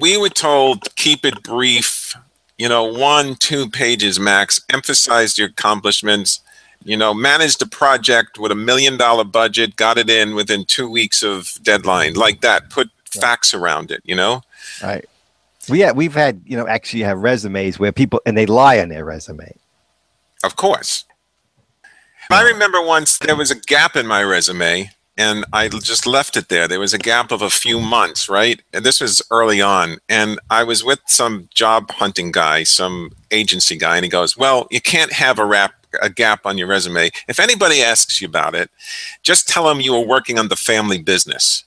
We 0.00 0.16
were 0.16 0.30
told 0.30 0.94
keep 0.96 1.26
it 1.26 1.42
brief, 1.42 2.16
you 2.56 2.68
know, 2.70 2.84
one, 2.84 3.36
two 3.36 3.68
pages 3.68 4.18
max, 4.18 4.60
emphasize 4.72 5.36
your 5.36 5.48
accomplishments, 5.48 6.40
you 6.84 6.96
know, 6.96 7.12
managed 7.14 7.60
a 7.62 7.66
project 7.66 8.38
with 8.38 8.52
a 8.52 8.54
million 8.54 8.96
dollar 8.96 9.24
budget, 9.24 9.76
got 9.76 9.98
it 9.98 10.08
in 10.08 10.34
within 10.34 10.64
two 10.64 10.88
weeks 10.88 11.22
of 11.22 11.52
deadline, 11.62 12.14
like 12.14 12.40
that. 12.42 12.70
Put 12.70 12.90
facts 13.10 13.54
around 13.54 13.90
it, 13.90 14.02
you 14.04 14.14
know? 14.14 14.42
Right. 14.82 15.04
We 15.68 15.80
yeah, 15.80 15.92
we've 15.92 16.14
had 16.14 16.42
you 16.44 16.56
know 16.56 16.66
actually 16.66 17.02
have 17.02 17.18
resumes 17.18 17.78
where 17.78 17.92
people 17.92 18.20
and 18.26 18.36
they 18.36 18.46
lie 18.46 18.78
on 18.80 18.90
their 18.90 19.04
resume. 19.04 19.50
Of 20.44 20.56
course. 20.56 21.04
I 22.30 22.42
remember 22.42 22.82
once 22.82 23.18
there 23.18 23.36
was 23.36 23.50
a 23.50 23.54
gap 23.54 23.96
in 23.96 24.06
my 24.06 24.22
resume 24.22 24.90
and 25.16 25.44
I 25.52 25.68
just 25.68 26.06
left 26.06 26.36
it 26.36 26.48
there. 26.48 26.66
There 26.66 26.80
was 26.80 26.92
a 26.92 26.98
gap 26.98 27.30
of 27.30 27.42
a 27.42 27.50
few 27.50 27.80
months, 27.80 28.28
right? 28.28 28.60
And 28.72 28.84
this 28.84 29.00
was 29.00 29.22
early 29.30 29.60
on. 29.60 29.98
And 30.08 30.40
I 30.50 30.64
was 30.64 30.82
with 30.82 31.00
some 31.06 31.48
job 31.54 31.90
hunting 31.92 32.32
guy, 32.32 32.64
some 32.64 33.12
agency 33.30 33.76
guy, 33.76 33.96
and 33.96 34.04
he 34.04 34.10
goes, 34.10 34.36
Well, 34.36 34.66
you 34.70 34.80
can't 34.80 35.12
have 35.12 35.38
a, 35.38 35.44
rap, 35.44 35.83
a 36.02 36.10
gap 36.10 36.46
on 36.46 36.58
your 36.58 36.66
resume. 36.66 37.10
If 37.28 37.38
anybody 37.40 37.82
asks 37.82 38.20
you 38.20 38.28
about 38.28 38.54
it, 38.54 38.70
just 39.22 39.48
tell 39.48 39.66
them 39.68 39.80
you 39.80 39.92
were 39.92 40.06
working 40.06 40.38
on 40.38 40.48
the 40.48 40.56
family 40.56 40.98
business. 41.02 41.64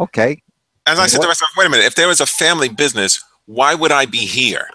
Okay. 0.00 0.42
As 0.86 0.98
I 0.98 1.06
said 1.06 1.18
to 1.18 1.20
what- 1.20 1.28
myself, 1.28 1.50
Wait 1.56 1.66
a 1.66 1.70
minute, 1.70 1.86
if 1.86 1.94
there 1.94 2.08
was 2.08 2.20
a 2.20 2.26
family 2.26 2.68
business, 2.68 3.22
why 3.46 3.74
would 3.74 3.92
I 3.92 4.06
be 4.06 4.18
here? 4.26 4.68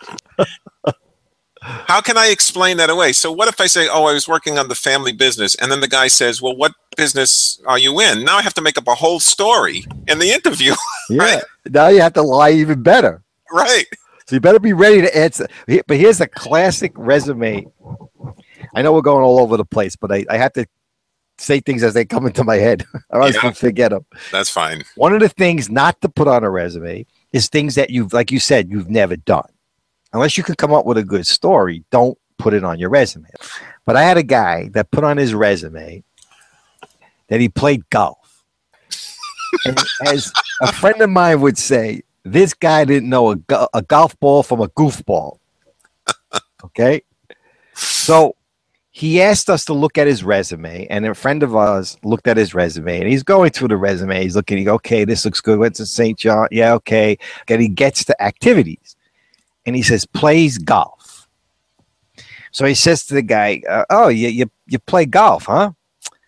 How 1.62 2.00
can 2.00 2.17
I 2.17 2.27
explain 2.27 2.77
that 2.77 2.89
away? 2.89 3.12
So 3.12 3.31
what 3.34 3.50
if 3.50 3.60
I 3.60 3.67
say, 3.67 3.89
"Oh, 3.89 4.05
I 4.05 4.13
was 4.13 4.29
working 4.29 4.58
on 4.58 4.69
the 4.69 4.75
family 4.75 5.12
business," 5.12 5.55
and 5.55 5.69
then 5.69 5.81
the 5.81 5.89
guy 5.89 6.08
says, 6.08 6.41
"Well, 6.41 6.55
what 6.55 6.72
business 6.96 7.60
are 7.67 7.77
you 7.77 8.00
in?" 8.00 8.24
Now 8.24 8.38
I 8.38 8.41
have 8.43 8.53
to 8.53 8.62
make 8.62 8.77
up 8.77 8.88
a 8.88 8.96
whole 8.96 9.19
story 9.19 9.86
in 10.08 10.19
the 10.19 10.31
interview. 10.31 10.74
Yeah. 11.12 11.24
Right. 11.24 11.43
Now 11.65 11.88
you 11.88 12.01
have 12.01 12.13
to 12.13 12.22
lie 12.22 12.51
even 12.51 12.84
better. 12.84 13.24
right. 13.51 13.86
So 14.30 14.36
you 14.36 14.42
better 14.42 14.60
be 14.60 14.74
ready 14.74 15.02
to 15.02 15.18
answer. 15.18 15.48
But 15.88 15.98
here's 15.98 16.22
a 16.22 16.28
classic 16.28 16.92
resume. 16.96 17.66
I 18.76 18.84
know 18.84 18.94
we're 18.94 19.02
going 19.02 19.24
all 19.24 19.40
over 19.40 19.58
the 19.58 19.66
place, 19.66 19.96
but 19.96 20.12
I, 20.12 20.24
I 20.30 20.38
have 20.38 20.54
to 20.54 20.68
say 21.40 21.62
things 21.62 21.82
as 21.82 21.96
they 21.96 22.06
come 22.06 22.28
into 22.28 22.44
my 22.44 22.58
head, 22.58 22.86
or 23.10 23.24
else 23.24 23.34
Yeah. 23.34 23.42
I'll 23.46 23.54
forget 23.54 23.90
them. 23.90 24.06
That's 24.32 24.52
fine. 24.52 24.84
One 24.98 25.14
of 25.14 25.20
the 25.20 25.30
things 25.30 25.72
not 25.72 26.00
to 26.02 26.10
put 26.10 26.28
on 26.28 26.44
a 26.44 26.50
resume 26.52 27.08
is 27.34 27.48
things 27.48 27.74
that 27.74 27.90
you've, 27.90 28.14
like 28.14 28.30
you 28.30 28.40
said, 28.40 28.70
you've 28.70 28.88
never 28.88 29.16
done. 29.16 29.50
Unless 30.14 30.38
you 30.38 30.44
can 30.44 30.54
come 30.54 30.74
up 30.74 30.86
with 30.86 31.00
a 31.00 31.04
good 31.04 31.26
story, 31.26 31.84
don't 31.90 32.16
put 32.38 32.54
it 32.54 32.64
on 32.64 32.78
your 32.78 32.92
resume. 32.92 33.30
But 33.88 33.96
I 33.96 34.04
had 34.04 34.18
a 34.18 34.24
guy 34.24 34.70
that 34.74 34.92
put 34.92 35.04
on 35.04 35.18
his 35.18 35.34
resume 35.34 36.04
that 37.30 37.42
he 37.42 37.50
played 37.50 37.90
golf. 37.90 38.44
and 39.66 39.84
as 40.06 40.32
a 40.62 40.72
friend 40.72 41.02
of 41.02 41.10
mine 41.10 41.42
would 41.42 41.58
say, 41.58 42.04
this 42.24 42.54
guy 42.54 42.86
didn't 42.86 43.10
know 43.10 43.32
a, 43.32 43.36
go- 43.36 43.70
a 43.74 43.82
golf 43.82 44.20
ball 44.20 44.44
from 44.44 44.62
a 44.62 44.70
goofball. 44.70 45.38
Okay. 46.62 47.02
So 47.74 48.36
he 48.92 49.22
asked 49.22 49.50
us 49.50 49.64
to 49.66 49.74
look 49.74 49.98
at 49.98 50.08
his 50.08 50.26
resume, 50.26 50.88
and 50.88 51.06
a 51.06 51.16
friend 51.16 51.42
of 51.42 51.56
ours 51.56 51.98
looked 52.04 52.28
at 52.28 52.36
his 52.36 52.54
resume, 52.54 53.00
and 53.00 53.08
he's 53.08 53.24
going 53.24 53.52
through 53.52 53.70
the 53.70 53.78
resume. 53.78 54.22
He's 54.22 54.36
looking, 54.36 54.58
he 54.58 54.66
go, 54.66 54.74
okay, 54.76 55.06
this 55.06 55.24
looks 55.24 55.40
good. 55.40 55.58
Went 55.58 55.76
to 55.76 55.86
St. 55.86 56.20
John. 56.20 56.50
Yeah, 56.52 56.74
okay. 56.74 57.18
And 57.48 57.62
he 57.62 57.70
gets 57.70 58.04
to 58.06 58.22
activities, 58.22 58.98
and 59.66 59.74
he 59.74 59.82
says, 59.82 60.06
plays 60.06 60.58
golf. 60.58 61.30
So 62.52 62.66
he 62.66 62.74
says 62.76 63.06
to 63.06 63.14
the 63.14 63.22
guy, 63.22 63.62
uh, 63.70 63.86
oh, 63.90 64.10
you, 64.10 64.28
you, 64.28 64.52
you 64.68 64.80
play 64.80 65.06
golf, 65.06 65.46
huh? 65.46 65.72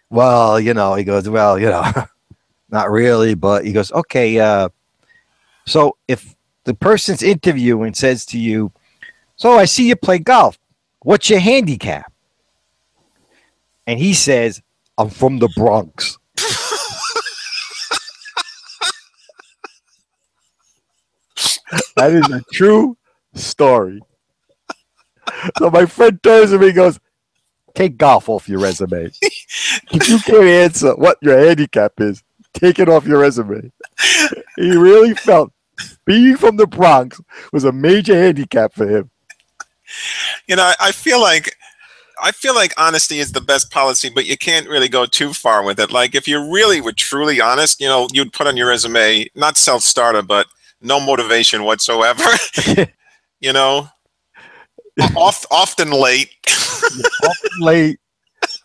Well, 0.09 0.59
you 0.59 0.73
know, 0.73 0.93
he 0.93 1.03
goes, 1.03 1.27
well, 1.27 1.59
you 1.59 1.65
know, 1.65 1.91
not 2.69 2.89
really, 2.89 3.33
but 3.33 3.65
he 3.65 3.73
goes, 3.73 3.91
okay. 3.91 4.39
Uh, 4.39 4.69
so 5.65 5.97
if 6.07 6.35
the 6.63 6.73
person's 6.73 7.23
interviewing 7.23 7.93
says 7.93 8.25
to 8.27 8.37
you, 8.39 8.71
so 9.35 9.57
I 9.57 9.65
see 9.65 9.87
you 9.87 9.95
play 9.95 10.19
golf. 10.19 10.59
What's 11.01 11.29
your 11.29 11.39
handicap? 11.39 12.11
And 13.87 13.99
he 13.99 14.13
says, 14.13 14.61
I'm 14.97 15.09
from 15.09 15.39
the 15.39 15.49
Bronx. 15.55 16.17
that 21.95 22.11
is 22.11 22.29
a 22.29 22.41
true 22.53 22.95
story. 23.33 24.01
So 25.57 25.71
my 25.71 25.85
friend 25.87 26.21
turns 26.21 26.51
to 26.51 26.59
me 26.59 26.67
and 26.67 26.75
goes, 26.75 26.99
Take 27.73 27.97
golf 27.97 28.27
off 28.27 28.49
your 28.49 28.59
resume. 28.59 29.11
if 29.21 30.09
you 30.09 30.19
can't 30.19 30.43
answer 30.43 30.93
what 30.95 31.17
your 31.21 31.37
handicap 31.37 31.93
is, 31.99 32.21
take 32.59 32.79
it 32.79 32.89
off 32.89 33.05
your 33.05 33.19
resume. 33.19 33.71
He 34.55 34.75
really 34.75 35.13
felt 35.13 35.51
being 36.05 36.37
from 36.37 36.57
the 36.57 36.67
Bronx 36.67 37.19
was 37.51 37.63
a 37.63 37.71
major 37.71 38.15
handicap 38.15 38.73
for 38.73 38.87
him. 38.87 39.09
You 40.47 40.55
know, 40.55 40.63
I, 40.63 40.75
I 40.79 40.91
feel 40.91 41.21
like 41.21 41.55
I 42.21 42.31
feel 42.31 42.53
like 42.53 42.73
honesty 42.77 43.19
is 43.19 43.31
the 43.31 43.41
best 43.41 43.71
policy, 43.71 44.09
but 44.09 44.27
you 44.27 44.37
can't 44.37 44.69
really 44.69 44.89
go 44.89 45.05
too 45.05 45.33
far 45.33 45.63
with 45.63 45.79
it. 45.79 45.91
Like 45.91 46.13
if 46.13 46.27
you 46.27 46.51
really 46.53 46.79
were 46.79 46.91
truly 46.91 47.41
honest, 47.41 47.81
you 47.81 47.87
know, 47.87 48.07
you'd 48.13 48.31
put 48.31 48.47
on 48.47 48.55
your 48.55 48.67
resume 48.67 49.27
not 49.35 49.57
self-starter, 49.57 50.21
but 50.21 50.45
no 50.81 50.99
motivation 50.99 51.63
whatsoever. 51.63 52.23
you 53.39 53.53
know, 53.53 53.87
oft, 55.15 55.47
often 55.49 55.91
late, 55.91 56.29
Often 57.23 57.51
late, 57.59 57.99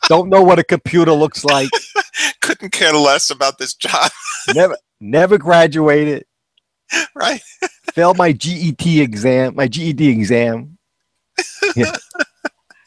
don't 0.09 0.29
know 0.29 0.43
what 0.43 0.59
a 0.59 0.65
computer 0.65 1.13
looks 1.13 1.45
like, 1.45 1.71
couldn't 2.47 2.71
care 2.71 2.93
less 2.93 3.31
about 3.31 3.59
this 3.59 3.75
job, 3.75 4.11
never 4.55 4.77
never 5.01 5.39
graduated, 5.39 6.25
right? 7.15 7.41
failed 7.93 8.19
my 8.19 8.31
GET 8.31 8.85
exam, 8.87 9.55
my 9.57 9.67
GED 9.67 10.09
exam. 10.09 10.79
Yeah. 11.75 11.95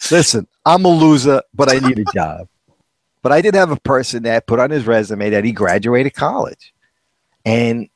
Listen, 0.09 0.47
I'm 0.65 0.85
a 0.85 0.87
loser, 0.87 1.43
but 1.53 1.71
I 1.71 1.77
need 1.87 1.99
a 1.99 2.05
job. 2.11 2.47
But 3.21 3.31
I 3.31 3.41
did 3.41 3.53
have 3.53 3.69
a 3.69 3.79
person 3.79 4.23
that 4.23 4.47
put 4.47 4.59
on 4.59 4.71
his 4.71 4.87
resume 4.87 5.29
that 5.29 5.43
he 5.43 5.51
graduated 5.51 6.15
college. 6.15 6.73
And 7.45 7.89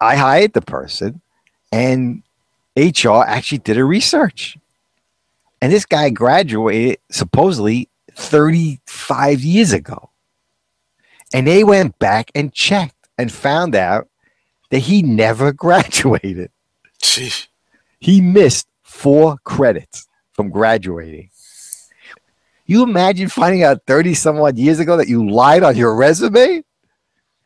I 0.00 0.14
hired 0.14 0.52
the 0.52 0.60
person, 0.60 1.20
and 1.72 2.22
HR 2.76 3.24
actually 3.26 3.58
did 3.58 3.78
a 3.78 3.84
research. 3.84 4.56
And 5.60 5.72
this 5.72 5.86
guy 5.86 6.10
graduated 6.10 6.98
supposedly 7.10 7.88
35 8.14 9.40
years 9.40 9.72
ago. 9.72 10.09
And 11.32 11.46
they 11.46 11.64
went 11.64 11.98
back 11.98 12.30
and 12.34 12.52
checked 12.52 13.08
and 13.16 13.30
found 13.30 13.74
out 13.74 14.08
that 14.70 14.80
he 14.80 15.02
never 15.02 15.52
graduated. 15.66 16.50
Gee, 17.02 17.32
He 17.98 18.20
missed 18.20 18.66
four 18.82 19.38
credits 19.44 20.06
from 20.32 20.50
graduating. 20.50 21.30
You 22.66 22.82
imagine 22.84 23.28
finding 23.28 23.64
out 23.64 23.82
30 23.86 24.14
some 24.14 24.40
odd 24.40 24.56
years 24.56 24.78
ago 24.78 24.96
that 24.96 25.08
you 25.08 25.28
lied 25.28 25.62
on 25.62 25.76
your 25.76 25.94
resume? 25.94 26.62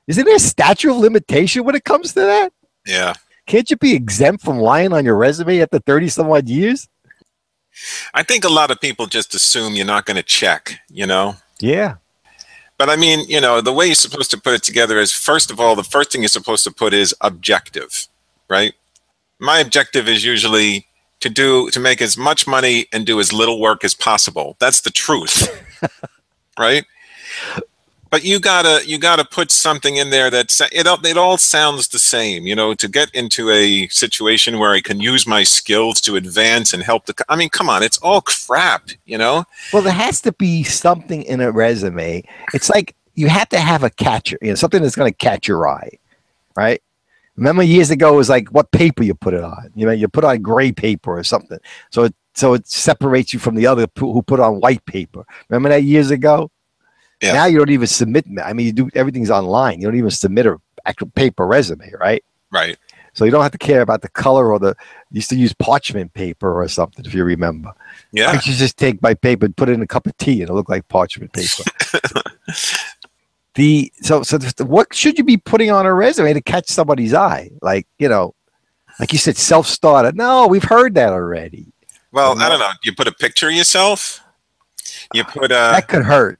Isn't 0.07 0.25
there 0.25 0.37
a 0.37 0.41
statute 0.41 0.91
of 0.91 0.99
limitation 0.99 1.65
when 1.65 1.75
it 1.75 1.85
comes 1.85 2.13
to 2.13 2.21
that? 2.21 2.53
Yeah. 2.85 3.15
Can't 3.47 3.71
you 3.71 3.77
be 3.77 3.95
exempt 3.95 4.45
from 4.45 4.59
lying 4.59 4.93
on 4.93 5.05
your 5.05 5.17
resume 5.17 5.61
after 5.63 5.79
30 5.79 6.09
some 6.09 6.31
odd 6.31 6.49
years? 6.49 6.89
I 8.13 8.23
think 8.23 8.45
a 8.45 8.49
lot 8.49 8.71
of 8.71 8.81
people 8.81 9.07
just 9.07 9.35
assume 9.35 9.75
you're 9.75 9.87
not 9.87 10.05
going 10.05 10.17
to 10.17 10.23
check, 10.23 10.81
you 10.89 11.07
know? 11.07 11.37
Yeah. 11.59 11.97
But 12.79 12.91
I 12.91 12.97
mean, 12.97 13.29
you 13.29 13.41
know, 13.41 13.61
the 13.61 13.73
way 13.73 13.87
you're 13.87 13.95
supposed 13.95 14.31
to 14.33 14.41
put 14.41 14.55
it 14.55 14.63
together 14.63 14.99
is 14.99 15.13
first 15.13 15.51
of 15.51 15.61
all, 15.61 15.77
the 15.77 15.85
first 15.85 16.13
thing 16.13 16.23
you're 16.23 16.29
supposed 16.29 16.65
to 16.65 16.73
put 16.73 16.93
is 16.93 17.15
objective, 17.21 18.09
right? 18.49 18.75
My 19.39 19.59
objective 19.59 20.09
is 20.09 20.25
usually 20.25 20.87
to 21.21 21.31
do 21.31 21.71
to 21.71 21.81
make 21.81 22.03
as 22.03 22.17
much 22.17 22.47
money 22.47 22.87
and 22.93 23.07
do 23.07 23.21
as 23.21 23.33
little 23.33 23.61
work 23.61 23.85
as 23.85 23.95
possible. 23.95 24.57
That's 24.59 24.81
the 24.81 24.91
truth. 24.91 25.49
right? 26.59 26.85
But 28.15 28.23
you 28.25 28.39
gotta 28.39 28.81
you 28.87 28.97
gotta 28.97 29.25
put 29.25 29.51
something 29.51 29.97
in 29.97 30.11
there 30.11 30.31
that 30.31 30.49
it 30.71 30.87
all- 30.87 31.05
it 31.05 31.17
all 31.17 31.37
sounds 31.37 31.89
the 31.89 31.99
same, 31.99 32.47
you 32.47 32.55
know. 32.55 32.73
To 32.73 32.87
get 32.87 33.11
into 33.13 33.51
a 33.51 33.89
situation 33.89 34.61
where 34.61 34.71
I 34.71 34.81
can 34.81 35.01
use 35.01 35.27
my 35.27 35.43
skills 35.43 36.01
to 36.03 36.15
advance 36.15 36.73
and 36.73 36.81
help 36.81 37.07
the. 37.07 37.15
I 37.29 37.35
mean, 37.35 37.49
come 37.49 37.69
on, 37.69 37.83
it's 37.83 37.99
all 37.99 38.21
crap, 38.21 38.91
you 39.05 39.19
know. 39.19 39.47
Well, 39.73 39.83
there 39.83 39.93
has 39.93 40.21
to 40.21 40.31
be 40.31 40.63
something 40.63 41.25
in 41.25 41.41
a 41.41 41.51
resume. 41.51 42.23
It's 42.53 42.71
like 42.71 42.95
you 43.17 43.27
have 43.27 43.49
to 43.49 43.59
have 43.59 43.83
a 43.83 43.91
catcher, 43.91 44.39
you 44.41 44.51
know, 44.51 44.55
something 44.55 44.81
that's 44.81 44.95
going 44.95 45.11
to 45.11 45.19
catch 45.19 45.49
your 45.49 45.69
eye, 45.69 45.99
right? 46.57 46.81
Remember 47.35 47.65
years 47.65 47.91
ago 47.91 48.15
it 48.15 48.17
was 48.17 48.29
like 48.29 48.47
what 48.51 48.71
paper 48.71 49.03
you 49.03 49.15
put 49.15 49.35
it 49.35 49.43
on. 49.43 49.73
You 49.75 49.87
know, 49.87 49.93
you 49.93 50.07
put 50.07 50.23
on 50.23 50.41
gray 50.41 50.71
paper 50.71 51.19
or 51.19 51.25
something, 51.25 51.59
so 51.91 52.05
it 52.05 52.15
so 52.35 52.55
it 52.55 52.69
separates 52.69 53.33
you 53.33 53.41
from 53.41 53.57
the 53.57 53.67
other 53.67 53.89
who 53.99 54.23
put 54.23 54.39
on 54.39 54.61
white 54.61 54.87
paper. 54.87 55.25
Remember 55.49 55.69
that 55.71 55.83
years 55.83 56.13
ago? 56.13 56.53
Yeah. 57.25 57.33
Now 57.35 57.47
you 57.47 57.59
don't 57.59 57.71
even 57.71 57.87
submit. 57.87 58.27
I 58.43 58.53
mean, 58.53 58.67
you 58.67 58.73
do 58.73 58.91
everything's 58.95 59.31
online. 59.31 59.81
You 59.81 59.87
don't 59.89 59.97
even 59.97 60.11
submit 60.11 60.47
a 60.47 60.61
actual 60.87 61.09
paper 61.11 61.47
resume, 61.47 61.91
right? 61.99 62.25
Right. 62.51 62.77
So 63.15 63.25
you 63.25 63.31
don't 63.31 63.43
have 63.43 63.53
to 63.53 63.59
care 63.59 63.81
about 63.81 64.03
the 64.03 64.09
color 64.09 64.53
or 64.53 64.59
the. 64.59 64.75
You 65.11 65.17
used 65.17 65.31
to 65.31 65.37
use 65.37 65.53
parchment 65.55 66.13
paper 66.15 66.61
or 66.61 66.67
something, 66.69 67.05
if 67.05 67.15
you 67.15 67.25
remember. 67.25 67.69
I 67.71 67.75
Yeah. 68.13 68.39
should 68.41 68.55
just 68.55 68.77
take 68.77 69.01
my 69.03 69.15
paper 69.15 69.47
and 69.47 69.57
put 69.57 69.69
it 69.69 69.73
in 69.73 69.83
a 69.83 69.87
cup 69.87 70.07
of 70.07 70.17
tea 70.19 70.41
and 70.43 70.51
it 70.51 70.53
look 70.53 70.69
like 70.69 70.87
parchment 70.89 71.33
paper. 71.33 71.63
the 73.55 73.93
so 74.03 74.23
so 74.23 74.39
the, 74.39 74.65
what 74.65 74.93
should 74.93 75.17
you 75.17 75.25
be 75.25 75.37
putting 75.37 75.71
on 75.71 75.87
a 75.87 75.95
resume 75.95 76.33
to 76.33 76.41
catch 76.41 76.69
somebody's 76.69 77.15
eye? 77.15 77.51
Like 77.63 77.87
you 77.99 78.09
know, 78.09 78.35
like 78.99 79.13
you 79.13 79.19
said, 79.19 79.37
self 79.37 79.67
starter. 79.67 80.13
No, 80.13 80.47
we've 80.49 80.65
heard 80.65 80.95
that 80.97 81.13
already. 81.13 81.67
Well, 82.13 82.39
I 82.41 82.49
don't 82.49 82.61
know. 82.61 82.71
You 82.85 82.95
put 82.95 83.09
a 83.09 83.13
picture 83.13 83.49
of 83.49 83.55
yourself. 83.55 84.21
You 85.13 85.25
put 85.25 85.47
a 85.47 85.49
that 85.55 85.89
could 85.89 86.05
hurt. 86.05 86.39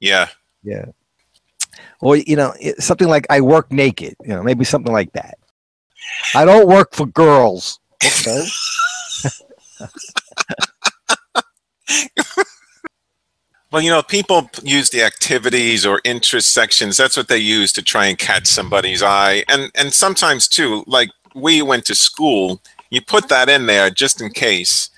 Yeah. 0.00 0.28
Yeah. 0.62 0.86
Or 2.00 2.16
you 2.16 2.36
know, 2.36 2.54
something 2.78 3.08
like 3.08 3.26
I 3.30 3.40
work 3.40 3.70
naked. 3.72 4.14
You 4.22 4.34
know, 4.34 4.42
maybe 4.42 4.64
something 4.64 4.92
like 4.92 5.12
that. 5.12 5.38
I 6.34 6.44
don't 6.44 6.66
work 6.66 6.94
for 6.94 7.06
girls. 7.06 7.78
Okay. 8.04 8.46
Well, 13.70 13.82
you 13.82 13.90
know, 13.90 14.02
people 14.02 14.50
use 14.64 14.90
the 14.90 15.02
activities 15.02 15.86
or 15.86 16.00
interest 16.04 16.52
sections. 16.52 16.96
That's 16.96 17.16
what 17.16 17.28
they 17.28 17.38
use 17.38 17.72
to 17.74 17.82
try 17.82 18.06
and 18.06 18.18
catch 18.18 18.46
somebody's 18.46 19.02
eye. 19.02 19.44
And 19.48 19.70
and 19.76 19.92
sometimes 19.92 20.48
too, 20.48 20.82
like 20.88 21.10
we 21.36 21.62
went 21.62 21.84
to 21.86 21.94
school, 21.94 22.60
you 22.90 23.00
put 23.00 23.28
that 23.28 23.48
in 23.48 23.66
there 23.66 23.88
just 23.88 24.20
in 24.20 24.30
case 24.30 24.90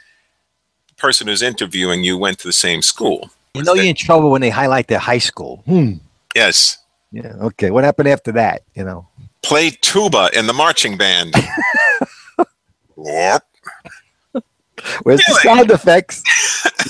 the 0.88 0.94
person 0.94 1.26
who's 1.26 1.42
interviewing 1.42 2.02
you 2.02 2.16
went 2.16 2.38
to 2.38 2.48
the 2.48 2.52
same 2.52 2.80
school. 2.80 3.30
You 3.54 3.62
know, 3.62 3.74
you're 3.74 3.84
in 3.84 3.94
trouble 3.94 4.30
when 4.30 4.40
they 4.40 4.50
highlight 4.50 4.88
their 4.88 4.98
high 4.98 5.18
school. 5.18 5.62
Hmm. 5.66 5.94
Yes. 6.34 6.78
Yeah. 7.10 7.34
Okay. 7.42 7.70
What 7.70 7.84
happened 7.84 8.08
after 8.08 8.32
that? 8.32 8.62
You 8.74 8.84
know. 8.84 9.08
Play 9.42 9.70
tuba 9.70 10.30
in 10.32 10.46
the 10.46 10.52
marching 10.52 10.96
band. 10.96 11.34
Yep. 13.04 13.44
Where's 15.02 15.22
the 15.26 15.40
sound 15.42 15.70
effects? 15.70 16.22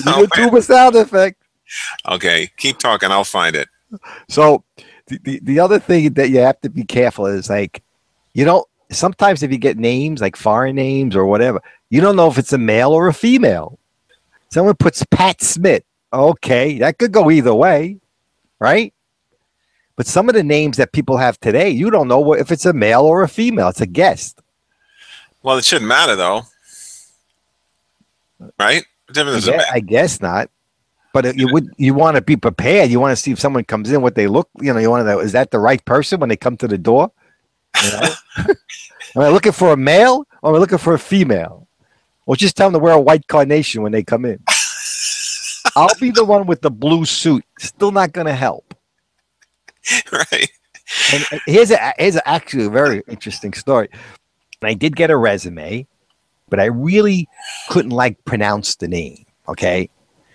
Oh, 0.05 0.25
YouTube 0.25 0.57
a 0.57 0.61
sound 0.61 0.95
effect. 0.95 1.41
Okay, 2.07 2.49
keep 2.57 2.77
talking. 2.77 3.11
I'll 3.11 3.23
find 3.23 3.55
it. 3.55 3.67
So 4.29 4.63
the, 5.07 5.19
the, 5.23 5.39
the 5.43 5.59
other 5.59 5.79
thing 5.79 6.13
that 6.13 6.29
you 6.29 6.39
have 6.39 6.59
to 6.61 6.69
be 6.69 6.83
careful 6.83 7.25
is 7.25 7.49
like, 7.49 7.83
you 8.33 8.45
know, 8.45 8.65
sometimes 8.91 9.43
if 9.43 9.51
you 9.51 9.57
get 9.57 9.77
names 9.77 10.21
like 10.21 10.35
foreign 10.35 10.75
names 10.75 11.15
or 11.15 11.25
whatever, 11.25 11.61
you 11.89 12.01
don't 12.01 12.15
know 12.15 12.27
if 12.27 12.37
it's 12.37 12.53
a 12.53 12.57
male 12.57 12.91
or 12.91 13.07
a 13.07 13.13
female. 13.13 13.77
Someone 14.49 14.75
puts 14.75 15.03
Pat 15.11 15.41
Smith. 15.41 15.83
Okay, 16.13 16.77
that 16.79 16.99
could 16.99 17.11
go 17.11 17.31
either 17.31 17.53
way, 17.55 17.97
right? 18.59 18.93
But 19.95 20.05
some 20.07 20.29
of 20.29 20.35
the 20.35 20.43
names 20.43 20.77
that 20.77 20.91
people 20.91 21.17
have 21.17 21.39
today, 21.39 21.69
you 21.69 21.89
don't 21.89 22.07
know 22.07 22.33
if 22.33 22.51
it's 22.51 22.65
a 22.65 22.73
male 22.73 23.01
or 23.01 23.23
a 23.23 23.27
female. 23.27 23.69
It's 23.69 23.81
a 23.81 23.87
guest. 23.87 24.39
Well, 25.41 25.57
it 25.57 25.65
shouldn't 25.65 25.87
matter 25.87 26.15
though, 26.15 26.43
right? 28.59 28.85
I 29.35 29.39
guess. 29.57 29.65
I 29.73 29.79
guess 29.79 30.21
not. 30.21 30.49
But 31.13 31.25
it- 31.25 31.37
you 31.37 31.47
would 31.51 31.67
you 31.77 31.93
want 31.93 32.15
to 32.15 32.21
be 32.21 32.35
prepared. 32.35 32.89
You 32.89 32.99
want 32.99 33.11
to 33.11 33.15
see 33.21 33.31
if 33.31 33.39
someone 33.39 33.63
comes 33.63 33.91
in, 33.91 34.01
what 34.01 34.15
they 34.15 34.27
look. 34.27 34.49
You 34.61 34.73
know, 34.73 34.79
you 34.79 34.89
want 34.89 35.01
to 35.01 35.05
know 35.05 35.19
is 35.19 35.31
that 35.33 35.51
the 35.51 35.59
right 35.59 35.83
person 35.85 36.19
when 36.19 36.29
they 36.29 36.37
come 36.37 36.57
to 36.57 36.67
the 36.67 36.77
door. 36.77 37.11
You 37.83 37.91
know? 37.91 38.15
am 39.15 39.21
I 39.21 39.27
looking 39.29 39.51
for 39.51 39.73
a 39.73 39.77
male 39.77 40.25
or 40.41 40.51
am 40.51 40.55
I 40.55 40.59
looking 40.59 40.77
for 40.79 40.93
a 40.93 40.99
female? 40.99 41.67
Or 42.25 42.35
just 42.35 42.55
tell 42.55 42.67
them 42.67 42.79
to 42.79 42.83
wear 42.83 42.93
a 42.93 42.99
white 43.01 43.27
carnation 43.27 43.81
when 43.83 43.91
they 43.91 44.03
come 44.03 44.25
in. 44.25 44.39
I'll 45.75 45.95
be 45.99 46.11
the 46.11 46.25
one 46.25 46.45
with 46.45 46.61
the 46.61 46.71
blue 46.71 47.05
suit. 47.05 47.43
Still 47.59 47.91
not 47.91 48.13
going 48.13 48.27
to 48.27 48.35
help. 48.35 48.73
right. 50.11 50.49
And 51.13 51.25
uh, 51.31 51.39
here's 51.45 51.71
a 51.71 51.93
here's 51.97 52.19
actually 52.25 52.65
a 52.65 52.69
very 52.69 53.03
interesting 53.07 53.53
story. 53.53 53.89
And 54.61 54.69
I 54.69 54.73
did 54.73 54.95
get 54.95 55.09
a 55.09 55.17
resume, 55.17 55.87
but 56.49 56.59
I 56.59 56.65
really 56.65 57.27
couldn't 57.69 57.91
like 57.91 58.23
pronounce 58.25 58.75
the 58.75 58.87
name. 58.87 59.25
Okay, 59.47 59.89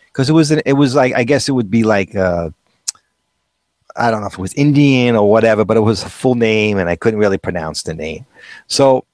because 0.06 0.28
it 0.28 0.34
was 0.34 0.50
an, 0.50 0.60
it 0.66 0.74
was 0.74 0.94
like 0.94 1.14
I 1.14 1.24
guess 1.24 1.48
it 1.48 1.52
would 1.52 1.70
be 1.70 1.84
like 1.84 2.14
uh, 2.14 2.50
I 3.96 4.10
don't 4.10 4.20
know 4.20 4.26
if 4.26 4.34
it 4.34 4.38
was 4.38 4.54
Indian 4.54 5.16
or 5.16 5.30
whatever, 5.30 5.64
but 5.64 5.76
it 5.76 5.80
was 5.80 6.02
a 6.02 6.08
full 6.08 6.34
name, 6.34 6.78
and 6.78 6.88
I 6.88 6.96
couldn't 6.96 7.20
really 7.20 7.38
pronounce 7.38 7.82
the 7.82 7.94
name. 7.94 8.26
So 8.66 9.04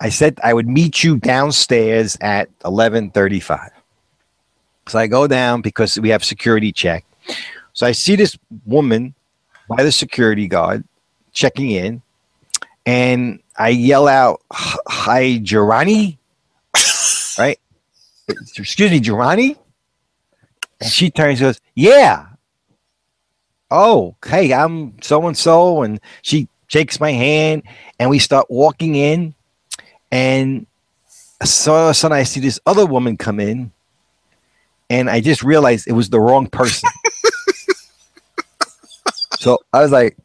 I 0.00 0.08
said 0.08 0.38
I 0.42 0.54
would 0.54 0.68
meet 0.68 1.02
you 1.02 1.16
downstairs 1.16 2.16
at 2.20 2.48
eleven 2.64 3.10
thirty 3.10 3.40
five. 3.40 3.70
So 4.88 4.98
I 4.98 5.06
go 5.06 5.26
down 5.26 5.60
because 5.60 5.98
we 6.00 6.08
have 6.08 6.24
security 6.24 6.72
check. 6.72 7.04
So 7.74 7.86
I 7.86 7.92
see 7.92 8.16
this 8.16 8.38
woman 8.64 9.14
by 9.68 9.82
the 9.82 9.92
security 9.92 10.48
guard 10.48 10.84
checking 11.32 11.70
in, 11.70 12.02
and 12.86 13.40
I 13.56 13.68
yell 13.68 14.08
out, 14.08 14.40
"Hi, 14.52 15.38
Jirani!" 15.42 16.16
right? 17.38 17.58
Excuse 18.28 18.90
me, 18.90 19.00
Jirani. 19.00 19.56
And 20.80 20.90
she 20.90 21.10
turns 21.10 21.40
and 21.40 21.48
goes, 21.48 21.60
"Yeah." 21.74 22.26
Oh, 23.70 24.16
hey, 24.24 24.54
I'm 24.54 25.00
so 25.02 25.26
and 25.26 25.36
so, 25.36 25.82
and 25.82 26.00
she 26.22 26.48
shakes 26.68 26.98
my 26.98 27.12
hand, 27.12 27.62
and 27.98 28.08
we 28.08 28.18
start 28.18 28.46
walking 28.48 28.94
in, 28.94 29.34
and 30.10 30.66
so 31.44 31.74
all 31.74 31.84
of 31.84 31.90
a 31.90 31.94
sudden 31.94 32.16
I 32.16 32.22
see 32.22 32.40
this 32.40 32.58
other 32.64 32.86
woman 32.86 33.18
come 33.18 33.38
in, 33.38 33.70
and 34.90 35.08
I 35.10 35.20
just 35.20 35.42
realized 35.42 35.86
it 35.88 35.92
was 35.92 36.10
the 36.10 36.20
wrong 36.20 36.46
person. 36.48 36.88
So 39.40 39.58
I 39.72 39.82
was 39.82 39.92
like, 39.92 40.16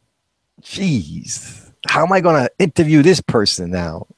geez, 0.60 1.70
how 1.86 2.02
am 2.04 2.10
I 2.12 2.20
going 2.20 2.42
to 2.42 2.50
interview 2.58 3.00
this 3.00 3.20
person 3.20 3.70
now? 3.70 4.08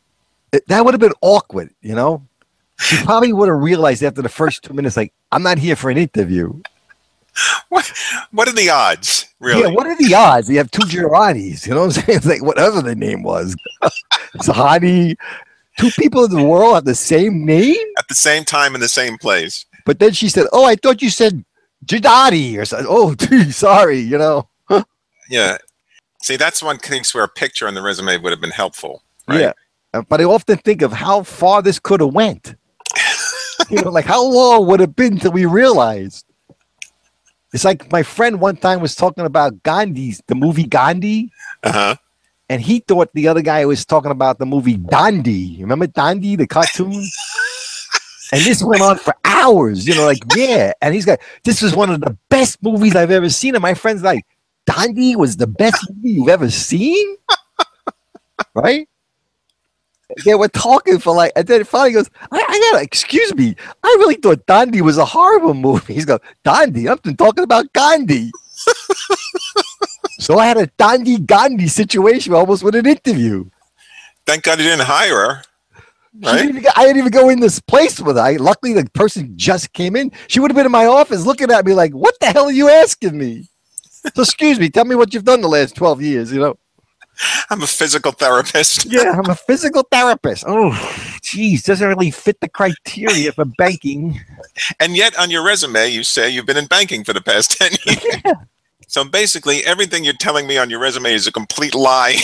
It- 0.52 0.66
that 0.68 0.84
would 0.84 0.94
have 0.94 1.00
been 1.00 1.12
awkward, 1.20 1.70
you 1.82 1.94
know? 1.94 2.26
She 2.80 2.96
probably 3.04 3.32
would 3.32 3.48
have 3.48 3.58
realized 3.58 4.02
after 4.02 4.22
the 4.22 4.28
first 4.30 4.62
two 4.62 4.72
minutes, 4.72 4.96
like, 4.96 5.12
I'm 5.32 5.42
not 5.42 5.58
here 5.58 5.76
for 5.76 5.90
an 5.90 5.98
interview. 5.98 6.52
What 7.68 7.92
What 8.30 8.48
are 8.48 8.52
the 8.54 8.70
odds, 8.70 9.26
really? 9.38 9.60
Yeah, 9.60 9.68
what 9.68 9.86
are 9.86 9.96
the 9.98 10.14
odds? 10.14 10.48
You 10.48 10.56
have 10.56 10.70
two 10.70 10.86
Gironis, 10.86 11.66
you 11.66 11.74
know 11.74 11.80
what 11.84 11.98
I'm 11.98 12.02
saying? 12.02 12.16
It's 12.16 12.26
like 12.34 12.42
whatever 12.42 12.80
the 12.80 12.94
name 12.94 13.22
was. 13.22 13.54
Zahani, 14.38 15.16
two 15.78 15.90
people 15.98 16.24
in 16.24 16.30
the 16.30 16.42
world 16.42 16.74
have 16.76 16.86
the 16.86 16.94
same 16.94 17.44
name? 17.44 17.76
At 17.98 18.08
the 18.08 18.14
same 18.14 18.44
time 18.44 18.74
in 18.74 18.80
the 18.80 18.88
same 18.88 19.18
place. 19.18 19.66
But 19.86 19.98
then 20.00 20.12
she 20.12 20.28
said, 20.28 20.46
Oh, 20.52 20.66
I 20.66 20.74
thought 20.74 21.00
you 21.00 21.08
said 21.08 21.42
Jidati 21.86 22.58
or 22.58 22.66
something. 22.66 22.86
Oh, 22.90 23.14
gee, 23.18 23.50
sorry, 23.52 24.00
you 24.00 24.18
know. 24.18 24.48
Yeah. 25.30 25.56
See, 26.22 26.36
that's 26.36 26.62
one 26.62 26.78
case 26.78 27.12
where 27.14 27.24
a 27.24 27.28
picture 27.28 27.66
on 27.66 27.74
the 27.74 27.82
resume 27.82 28.18
would 28.18 28.30
have 28.30 28.40
been 28.40 28.50
helpful. 28.50 29.02
Right? 29.26 29.40
Yeah. 29.40 29.52
Uh, 29.94 30.02
But 30.08 30.20
I 30.20 30.24
often 30.24 30.58
think 30.58 30.82
of 30.82 30.92
how 30.92 31.22
far 31.24 31.62
this 31.62 31.78
could 31.80 32.00
have 32.00 32.12
went. 32.14 32.54
you 33.70 33.82
know, 33.82 33.90
like 33.90 34.04
how 34.04 34.22
long 34.24 34.66
would 34.66 34.80
it 34.80 34.84
have 34.84 34.96
been 34.96 35.18
till 35.18 35.32
we 35.32 35.46
realized? 35.46 36.24
It's 37.52 37.64
like 37.64 37.90
my 37.90 38.02
friend 38.02 38.40
one 38.40 38.56
time 38.56 38.80
was 38.80 38.94
talking 38.94 39.24
about 39.24 39.62
Gandhi's 39.62 40.20
the 40.26 40.34
movie 40.34 40.64
Gandhi, 40.66 41.30
Uh 41.64 41.72
huh. 41.72 41.94
and 42.48 42.60
he 42.60 42.80
thought 42.80 43.10
the 43.14 43.26
other 43.28 43.42
guy 43.42 43.64
was 43.64 43.84
talking 43.84 44.10
about 44.10 44.38
the 44.38 44.46
movie 44.46 44.76
Dandy. 44.76 45.58
Remember 45.60 45.86
Dandy, 45.88 46.36
the 46.36 46.46
cartoon? 46.46 47.02
And 48.32 48.42
this 48.42 48.62
went 48.62 48.82
on 48.82 48.98
for 48.98 49.14
hours, 49.24 49.86
you 49.86 49.94
know, 49.94 50.04
like, 50.04 50.22
yeah. 50.36 50.72
And 50.80 50.94
he's 50.94 51.06
like, 51.06 51.22
this 51.44 51.62
was 51.62 51.74
one 51.74 51.90
of 51.90 52.00
the 52.00 52.16
best 52.28 52.62
movies 52.62 52.96
I've 52.96 53.10
ever 53.10 53.30
seen. 53.30 53.54
And 53.54 53.62
my 53.62 53.74
friend's 53.74 54.02
like, 54.02 54.24
Dandy 54.66 55.14
was 55.14 55.36
the 55.36 55.46
best 55.46 55.88
movie 55.90 56.10
you've 56.10 56.28
ever 56.28 56.50
seen? 56.50 57.16
right? 58.54 58.88
They 60.24 60.34
were 60.34 60.48
talking 60.48 60.98
for 60.98 61.14
like, 61.14 61.32
and 61.34 61.46
then 61.46 61.64
finally 61.64 61.92
goes, 61.92 62.10
I, 62.30 62.44
I 62.48 62.70
gotta, 62.70 62.84
excuse 62.84 63.34
me, 63.34 63.56
I 63.82 63.96
really 63.98 64.14
thought 64.16 64.46
Dandy 64.46 64.80
was 64.80 64.98
a 64.98 65.04
horrible 65.04 65.54
movie. 65.54 65.94
He's 65.94 66.04
going, 66.04 66.20
Dandy, 66.44 66.88
I've 66.88 67.02
been 67.02 67.16
talking 67.16 67.44
about 67.44 67.72
Gandhi. 67.72 68.30
so 70.18 70.38
I 70.38 70.46
had 70.46 70.58
a 70.58 70.66
Dandy 70.78 71.18
Gandhi 71.18 71.68
situation 71.68 72.34
almost 72.34 72.62
with 72.62 72.76
an 72.76 72.86
interview. 72.86 73.48
Thank 74.26 74.44
God 74.44 74.58
he 74.58 74.64
didn't 74.64 74.86
hire 74.86 75.14
her. 75.14 75.42
Right? 76.22 76.46
even 76.46 76.64
I 76.76 76.84
didn't 76.84 76.98
even 76.98 77.12
go 77.12 77.28
in 77.28 77.40
this 77.40 77.60
place 77.60 78.00
with 78.00 78.16
her. 78.16 78.22
I, 78.22 78.36
luckily, 78.36 78.72
the 78.72 78.88
person 78.90 79.32
just 79.36 79.72
came 79.72 79.96
in. 79.96 80.12
She 80.28 80.40
would 80.40 80.50
have 80.50 80.56
been 80.56 80.66
in 80.66 80.72
my 80.72 80.86
office 80.86 81.26
looking 81.26 81.50
at 81.50 81.66
me 81.66 81.74
like, 81.74 81.92
"What 81.92 82.14
the 82.20 82.26
hell 82.26 82.46
are 82.46 82.52
you 82.52 82.68
asking 82.68 83.18
me?" 83.18 83.48
So, 84.14 84.22
excuse 84.22 84.58
me, 84.58 84.70
tell 84.70 84.84
me 84.84 84.94
what 84.94 85.12
you've 85.12 85.24
done 85.24 85.40
the 85.40 85.48
last 85.48 85.74
twelve 85.74 86.00
years. 86.00 86.32
You 86.32 86.40
know? 86.40 86.58
I'm 87.50 87.62
a 87.62 87.66
physical 87.66 88.12
therapist. 88.12 88.86
Yeah, 88.96 89.12
I'm 89.18 89.28
a 89.30 89.34
physical 89.34 89.86
therapist. 89.90 90.44
Oh, 90.46 90.72
geez, 91.22 91.64
doesn't 91.64 91.86
really 91.86 92.10
fit 92.10 92.40
the 92.40 92.48
criteria 92.48 93.32
for 93.32 93.44
banking. 93.44 94.20
And 94.80 94.96
yet 94.96 95.18
on 95.18 95.30
your 95.30 95.44
resume, 95.44 95.88
you 95.88 96.02
say 96.02 96.30
you've 96.30 96.46
been 96.46 96.56
in 96.56 96.66
banking 96.66 97.04
for 97.04 97.12
the 97.12 97.20
past 97.20 97.58
10 97.58 97.72
years. 97.86 98.36
So 98.88 99.04
basically, 99.04 99.64
everything 99.64 100.04
you're 100.04 100.14
telling 100.14 100.46
me 100.46 100.56
on 100.56 100.70
your 100.70 100.78
resume 100.78 101.12
is 101.12 101.26
a 101.26 101.32
complete 101.32 101.74
lie. 101.74 102.16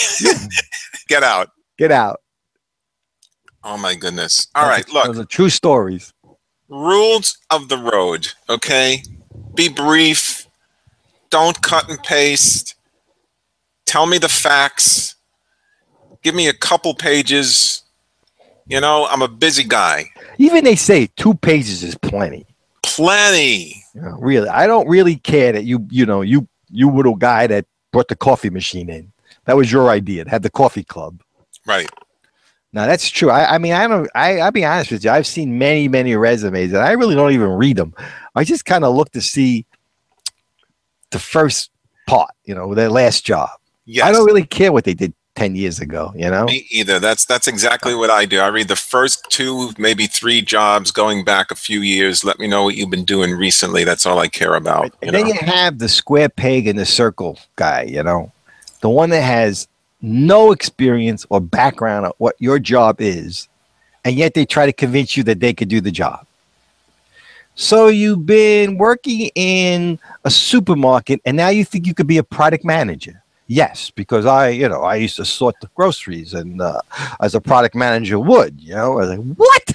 Get 1.09 1.23
out. 1.23 1.51
Get 1.79 1.91
out. 1.91 2.22
Oh 3.65 3.77
my 3.79 3.95
goodness. 3.95 4.49
All 4.55 4.69
right, 4.69 4.89
look. 4.89 5.07
those 5.07 5.19
are 5.19 5.25
true 5.25 5.51
stories. 5.51 6.13
rules 6.69 7.37
of 7.51 7.69
the 7.69 7.77
road 7.77 8.29
okay 8.49 9.03
be 9.55 9.69
brief 9.69 10.47
don't 11.31 11.61
cut 11.63 11.89
and 11.91 12.03
paste 12.03 12.75
tell 13.85 14.07
me 14.07 14.17
the 14.19 14.29
facts 14.29 15.17
give 16.23 16.35
me 16.35 16.49
a 16.49 16.53
couple 16.55 16.95
pages 16.95 17.83
you 18.67 18.81
know 18.81 19.07
i'm 19.11 19.21
a 19.23 19.29
busy 19.29 19.65
guy 19.65 20.09
Even 20.39 20.65
they 20.65 20.77
say 20.77 21.09
two 21.17 21.35
pages 21.35 21.83
is 21.83 21.95
plenty. 21.97 22.47
plenty 22.83 23.85
You 23.95 24.01
know, 24.01 24.17
really, 24.19 24.49
I 24.49 24.67
don't 24.67 24.89
really 24.89 25.17
care 25.17 25.53
that 25.53 25.65
you, 25.65 25.87
you 25.91 26.07
know, 26.07 26.23
you, 26.23 26.49
you 26.71 26.91
little 26.91 27.17
guy 27.17 27.47
that 27.47 27.67
brought 27.93 28.09
the 28.09 28.17
coffee 28.17 28.49
machine 28.51 28.89
in. 28.89 29.13
That 29.45 29.57
was 29.57 29.71
your 29.71 29.91
idea 29.91 30.25
to 30.25 30.31
have 30.31 30.43
the 30.43 30.51
coffee 30.51 30.85
club. 30.85 31.23
right 31.67 31.91
Now 32.73 32.87
that's 32.87 33.11
true. 33.11 33.31
I, 33.31 33.55
I 33.55 33.59
mean, 33.59 33.73
I 33.75 33.87
don't. 33.87 34.09
I, 34.15 34.39
I'll 34.41 34.51
be 34.51 34.65
honest 34.65 34.91
with 34.91 35.05
you. 35.05 35.11
I've 35.11 35.27
seen 35.27 35.59
many, 35.59 35.89
many 35.89 36.17
resumes, 36.17 36.73
and 36.73 36.83
I 36.83 36.93
really 36.93 37.15
don't 37.15 37.33
even 37.33 37.51
read 37.51 37.77
them. 37.77 37.95
I 38.35 38.45
just 38.45 38.65
kind 38.65 38.85
of 38.85 38.95
look 38.95 39.11
to 39.13 39.21
see 39.21 39.67
the 41.11 41.19
first 41.19 41.71
part. 42.07 42.31
You 42.45 42.55
know, 42.55 42.75
their 42.75 42.89
last 42.89 43.25
job. 43.27 43.51
yes 43.85 44.05
I 44.07 44.13
don't 44.13 44.25
really 44.25 44.47
care 44.47 44.73
what 44.73 44.85
they 44.85 44.95
did 44.95 45.13
ten 45.35 45.55
years 45.55 45.81
ago. 45.81 46.13
You 46.17 46.31
know. 46.31 46.47
me 46.47 46.67
either 46.71 46.99
that's 46.99 47.25
that's 47.27 47.47
exactly 47.49 47.95
what 47.95 48.11
i 48.11 48.27
do 48.27 48.39
i 48.39 48.49
read 48.49 48.69
the 48.69 48.77
first 48.77 49.25
two 49.31 49.71
maybe 49.79 50.07
three 50.07 50.43
jobs 50.43 50.91
going 50.91 51.25
back 51.25 51.51
a 51.51 51.55
few 51.55 51.81
years 51.81 52.23
let 52.23 52.39
me 52.39 52.47
know 52.47 52.65
what 52.65 52.75
you've 52.75 52.91
been 52.91 53.05
doing 53.05 53.31
recently 53.33 53.83
that's 53.83 54.05
all 54.05 54.19
i 54.19 54.29
care 54.29 54.55
about 54.57 54.85
you 54.87 54.91
And 55.09 55.15
then 55.17 55.27
know? 55.29 55.33
you 55.33 55.41
have 55.41 55.79
the 55.79 55.89
square 55.89 56.29
peg 56.29 56.67
in 56.67 56.77
the 56.77 56.85
circle 56.85 57.39
guy. 57.57 57.83
You 57.85 58.03
know, 58.03 58.31
the 58.83 58.91
one 58.91 59.09
that 59.11 59.23
has 59.23 59.69
no 60.03 60.53
experience 60.53 61.25
or 61.31 61.41
background 61.41 62.07
of 62.07 62.15
what 62.19 62.35
your 62.39 62.59
job 62.59 63.01
is, 63.01 63.49
and 64.05 64.17
yet 64.17 64.35
they 64.35 64.45
try 64.45 64.67
to 64.67 64.73
convince 64.73 65.17
you 65.17 65.23
that 65.23 65.41
they 65.41 65.55
could 65.55 65.69
do 65.69 65.81
the 65.81 65.93
job. 65.93 66.27
So 67.55 67.89
you've 67.89 68.27
been 68.27 68.79
working 68.79 69.31
in 69.35 69.99
a 70.25 70.31
supermarket 70.31 71.21
and 71.25 71.37
now 71.37 71.49
you 71.49 71.65
think 71.65 71.87
you 71.87 71.95
could 71.95 72.07
be 72.07 72.19
a 72.19 72.25
product 72.25 72.65
manager. 72.65 73.23
Yes, 73.47 73.91
because 73.91 74.25
I, 74.25 74.49
you 74.49 74.69
know, 74.69 74.83
I 74.83 74.97
used 74.97 75.17
to 75.17 75.25
sort 75.27 75.57
the 75.61 75.69
groceries 75.75 76.33
and 76.33 76.63
uh, 76.63 76.81
as 77.21 77.35
a 77.35 77.41
product 77.41 77.75
manager 77.75 78.19
would, 78.19 78.59
you 78.59 78.75
know, 78.75 78.93
I 78.93 78.95
was 78.95 79.09
like, 79.11 79.37
what? 79.37 79.73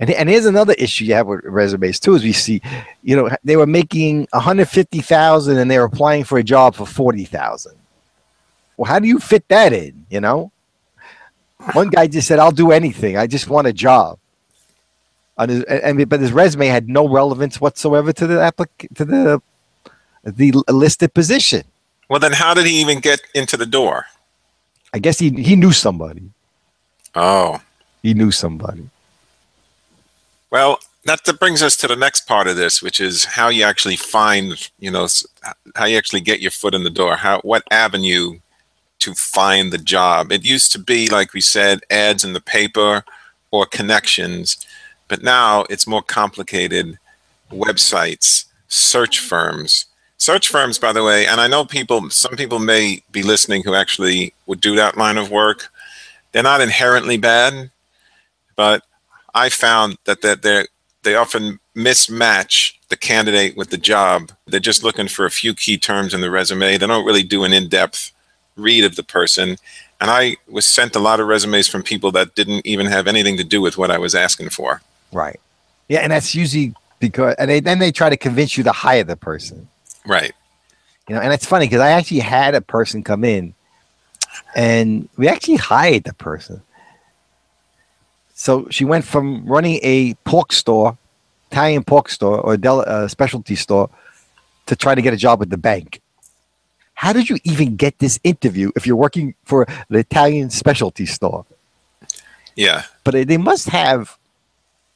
And, 0.00 0.10
and 0.10 0.28
here's 0.28 0.46
another 0.46 0.72
issue 0.78 1.04
you 1.04 1.14
have 1.14 1.26
with 1.26 1.44
resumes 1.44 2.00
too, 2.00 2.14
is 2.14 2.24
we 2.24 2.32
see, 2.32 2.62
you 3.02 3.14
know, 3.14 3.28
they 3.44 3.56
were 3.56 3.66
making 3.66 4.26
150,000 4.32 5.58
and 5.58 5.70
they 5.70 5.78
were 5.78 5.84
applying 5.84 6.24
for 6.24 6.38
a 6.38 6.42
job 6.42 6.74
for 6.74 6.86
40,000. 6.86 7.76
Well, 8.76 8.90
how 8.90 8.98
do 8.98 9.06
you 9.06 9.18
fit 9.18 9.46
that 9.48 9.72
in? 9.72 10.06
You 10.10 10.20
know, 10.20 10.52
one 11.72 11.90
guy 11.90 12.06
just 12.06 12.28
said, 12.28 12.38
"I'll 12.38 12.50
do 12.50 12.72
anything. 12.72 13.16
I 13.16 13.26
just 13.26 13.48
want 13.48 13.66
a 13.66 13.72
job." 13.72 14.18
On 15.38 15.48
his, 15.48 15.64
and, 15.64 16.08
but 16.08 16.20
his 16.20 16.32
resume 16.32 16.66
had 16.66 16.88
no 16.88 17.08
relevance 17.08 17.60
whatsoever 17.60 18.12
to 18.12 18.26
the 18.26 18.34
applic- 18.34 18.94
to 18.96 19.04
the 19.04 19.42
the 20.24 20.52
listed 20.68 21.14
position. 21.14 21.64
Well, 22.08 22.20
then 22.20 22.32
how 22.32 22.54
did 22.54 22.66
he 22.66 22.80
even 22.80 23.00
get 23.00 23.20
into 23.34 23.56
the 23.56 23.66
door? 23.66 24.06
I 24.92 24.98
guess 24.98 25.18
he 25.18 25.30
he 25.30 25.56
knew 25.56 25.72
somebody. 25.72 26.30
Oh, 27.14 27.60
he 28.02 28.14
knew 28.14 28.30
somebody. 28.30 28.88
Well, 30.50 30.80
that, 31.06 31.24
that 31.24 31.40
brings 31.40 31.62
us 31.62 31.76
to 31.78 31.88
the 31.88 31.96
next 31.96 32.26
part 32.26 32.46
of 32.46 32.56
this, 32.56 32.82
which 32.82 33.00
is 33.00 33.24
how 33.24 33.48
you 33.48 33.64
actually 33.64 33.96
find, 33.96 34.70
you 34.78 34.90
know, 34.90 35.08
how 35.74 35.86
you 35.86 35.96
actually 35.96 36.20
get 36.20 36.40
your 36.40 36.50
foot 36.50 36.74
in 36.74 36.84
the 36.84 36.90
door. 36.90 37.16
How 37.16 37.40
what 37.40 37.64
avenue 37.70 38.38
to 39.02 39.14
find 39.14 39.72
the 39.72 39.78
job? 39.78 40.32
It 40.32 40.44
used 40.44 40.72
to 40.72 40.78
be, 40.78 41.08
like 41.08 41.32
we 41.32 41.40
said, 41.40 41.80
ads 41.90 42.24
in 42.24 42.32
the 42.32 42.40
paper 42.40 43.04
or 43.50 43.66
connections, 43.66 44.66
but 45.08 45.22
now 45.22 45.64
it's 45.70 45.86
more 45.86 46.02
complicated. 46.02 46.98
Websites, 47.50 48.46
search 48.68 49.18
firms, 49.18 49.84
search 50.16 50.48
firms, 50.48 50.78
by 50.78 50.90
the 50.90 51.04
way, 51.04 51.26
and 51.26 51.38
I 51.38 51.48
know 51.48 51.66
people, 51.66 52.08
some 52.08 52.34
people 52.34 52.58
may 52.58 53.02
be 53.10 53.22
listening 53.22 53.62
who 53.62 53.74
actually 53.74 54.32
would 54.46 54.62
do 54.62 54.74
that 54.76 54.96
line 54.96 55.18
of 55.18 55.30
work. 55.30 55.68
They're 56.30 56.42
not 56.42 56.62
inherently 56.62 57.18
bad, 57.18 57.70
but 58.56 58.84
I 59.34 59.50
found 59.50 59.98
that 60.04 60.22
that 60.22 60.40
they 60.40 60.66
they 61.02 61.14
often 61.14 61.58
mismatch 61.76 62.74
the 62.88 62.96
candidate 62.96 63.54
with 63.54 63.68
the 63.68 63.76
job. 63.76 64.32
They're 64.46 64.60
just 64.60 64.84
looking 64.84 65.08
for 65.08 65.26
a 65.26 65.30
few 65.30 65.52
key 65.52 65.76
terms 65.76 66.14
in 66.14 66.22
the 66.22 66.30
resume. 66.30 66.78
They 66.78 66.86
don't 66.86 67.04
really 67.04 67.24
do 67.24 67.44
an 67.44 67.52
in-depth 67.52 68.11
read 68.56 68.84
of 68.84 68.96
the 68.96 69.02
person. 69.02 69.56
And 70.00 70.10
I 70.10 70.36
was 70.48 70.66
sent 70.66 70.96
a 70.96 70.98
lot 70.98 71.20
of 71.20 71.28
resumes 71.28 71.68
from 71.68 71.82
people 71.82 72.10
that 72.12 72.34
didn't 72.34 72.66
even 72.66 72.86
have 72.86 73.06
anything 73.06 73.36
to 73.36 73.44
do 73.44 73.60
with 73.60 73.78
what 73.78 73.90
I 73.90 73.98
was 73.98 74.14
asking 74.14 74.50
for. 74.50 74.82
Right. 75.12 75.38
Yeah, 75.88 76.00
and 76.00 76.12
that's 76.12 76.34
usually 76.34 76.74
because 76.98 77.34
and 77.38 77.50
they, 77.50 77.60
then 77.60 77.78
they 77.78 77.92
try 77.92 78.10
to 78.10 78.16
convince 78.16 78.56
you 78.56 78.64
to 78.64 78.72
hire 78.72 79.04
the 79.04 79.16
person. 79.16 79.68
Right. 80.06 80.32
You 81.08 81.14
know, 81.14 81.20
and 81.20 81.32
it's 81.32 81.46
funny 81.46 81.66
because 81.66 81.80
I 81.80 81.90
actually 81.90 82.20
had 82.20 82.54
a 82.54 82.60
person 82.60 83.02
come 83.02 83.24
in, 83.24 83.54
and 84.54 85.08
we 85.16 85.28
actually 85.28 85.56
hired 85.56 86.04
the 86.04 86.14
person. 86.14 86.62
So 88.34 88.66
she 88.70 88.84
went 88.84 89.04
from 89.04 89.46
running 89.46 89.78
a 89.82 90.14
pork 90.24 90.52
store, 90.52 90.98
Italian 91.50 91.84
pork 91.84 92.08
store 92.08 92.40
or 92.40 92.54
a 92.54 92.58
del- 92.58 92.84
uh, 92.86 93.06
specialty 93.06 93.54
store, 93.54 93.88
to 94.66 94.74
try 94.76 94.94
to 94.94 95.02
get 95.02 95.14
a 95.14 95.16
job 95.16 95.38
with 95.38 95.50
the 95.50 95.56
bank. 95.56 96.00
How 97.02 97.12
did 97.12 97.28
you 97.28 97.36
even 97.42 97.74
get 97.74 97.98
this 97.98 98.20
interview 98.22 98.70
if 98.76 98.86
you're 98.86 98.94
working 98.94 99.34
for 99.42 99.66
the 99.88 99.98
Italian 99.98 100.50
specialty 100.50 101.04
store? 101.04 101.44
Yeah. 102.54 102.84
But 103.02 103.26
they 103.26 103.38
must 103.38 103.68
have, 103.70 104.16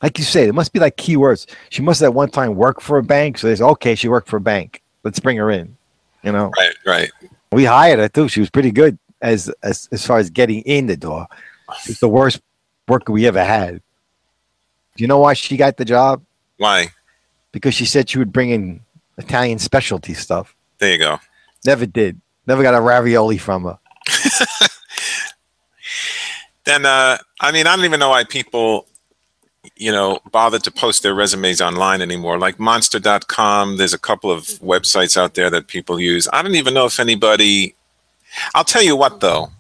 like 0.01 0.17
you 0.17 0.23
say, 0.23 0.47
it 0.47 0.55
must 0.55 0.73
be 0.73 0.79
like 0.79 0.97
keywords. 0.97 1.53
She 1.69 1.83
must 1.83 2.01
at 2.03 2.15
one 2.15 2.31
time 2.31 2.55
work 2.55 2.81
for 2.81 2.99
a 2.99 3.03
bank. 3.03 3.39
So 3.39 3.49
they 3.49 3.57
say, 3.57 3.65
okay, 3.65 3.97
she 3.97 4.07
worked 4.09 4.29
for 4.29 4.37
a 4.37 4.41
bank. 4.41 4.85
Let's 5.03 5.19
bring 5.19 5.37
her 5.39 5.51
in. 5.51 5.77
You 6.23 6.31
know? 6.31 6.53
Right, 6.57 6.75
right. 6.87 7.11
We 7.51 7.65
hired 7.65 7.99
her 7.99 8.09
too. 8.09 8.29
She 8.29 8.39
was 8.39 8.51
pretty 8.51 8.71
good 8.71 8.97
as 9.21 9.49
as, 9.65 9.89
as 9.91 10.07
far 10.07 10.19
as 10.19 10.31
getting 10.31 10.63
in 10.63 10.87
the 10.87 10.97
door. 10.97 11.27
It's 11.89 11.99
the 11.99 12.09
worst 12.09 12.41
worker 12.87 13.11
we 13.11 13.27
ever 13.27 13.43
had. 13.43 13.83
Do 14.95 15.03
you 15.03 15.09
know 15.09 15.19
why 15.19 15.35
she 15.35 15.57
got 15.57 15.77
the 15.77 15.85
job? 15.85 16.23
Why? 16.59 16.91
Because 17.51 17.75
she 17.75 17.85
said 17.85 18.09
she 18.09 18.19
would 18.19 18.33
bring 18.33 18.51
in 18.51 18.81
Italian 19.19 19.59
specialty 19.59 20.15
stuff. 20.15 20.55
There 20.79 20.93
you 20.93 20.99
go. 20.99 21.19
Never 21.67 21.87
did. 21.87 22.21
Never 22.47 22.63
got 22.63 22.75
a 22.75 22.81
ravioli 22.81 23.39
from 23.39 23.65
her. 23.65 23.79
then, 26.65 26.87
uh, 26.87 27.19
I 27.41 27.53
mean, 27.53 27.67
I 27.67 27.75
don't 27.75 27.85
even 27.85 28.01
know 28.01 28.11
why 28.11 28.25
people, 28.25 28.87
you 29.77 29.91
know, 29.91 30.21
bother 30.31 30.59
to 30.61 30.71
post 30.71 31.03
their 31.03 31.15
resumes 31.15 31.61
online 31.61 32.01
anymore. 32.01 32.39
Like 32.39 32.61
monster.com, 32.61 33.79
there's 33.79 33.95
a 33.95 33.99
couple 33.99 34.31
of 34.31 34.45
websites 34.61 35.17
out 35.17 35.35
there 35.35 35.51
that 35.51 35.67
people 35.67 35.99
use. 35.99 36.29
I 36.33 36.43
don't 36.43 36.55
even 36.55 36.73
know 36.73 36.87
if 36.87 37.01
anybody, 37.01 37.75
I'll 38.55 38.65
tell 38.65 38.83
you 38.83 38.97
what, 38.97 39.21
though 39.21 39.51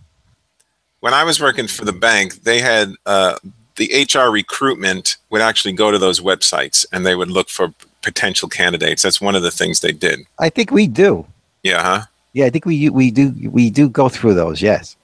when 1.06 1.14
I 1.14 1.22
was 1.22 1.40
working 1.40 1.68
for 1.68 1.84
the 1.84 1.92
bank, 1.92 2.42
they 2.42 2.60
had 2.60 2.92
uh, 3.06 3.38
the 3.76 4.08
HR 4.12 4.30
recruitment 4.30 5.18
would 5.30 5.40
actually 5.40 5.72
go 5.72 5.92
to 5.92 5.98
those 5.98 6.18
websites 6.18 6.84
and 6.92 7.06
they 7.06 7.14
would 7.14 7.30
look 7.30 7.48
for 7.48 7.72
potential 8.02 8.48
candidates. 8.48 9.02
That's 9.02 9.20
one 9.20 9.36
of 9.36 9.42
the 9.42 9.52
things 9.52 9.80
they 9.80 9.92
did. 9.92 10.20
I 10.40 10.48
think 10.48 10.70
we 10.72 10.86
do. 10.88 11.26
Yeah, 11.66 11.82
huh? 11.82 12.06
Yeah, 12.32 12.46
I 12.46 12.50
think 12.50 12.64
we 12.64 12.88
we 12.90 13.10
do 13.10 13.34
we 13.50 13.70
do 13.70 13.88
go 13.88 14.08
through 14.08 14.34
those. 14.34 14.62
Yes, 14.62 14.96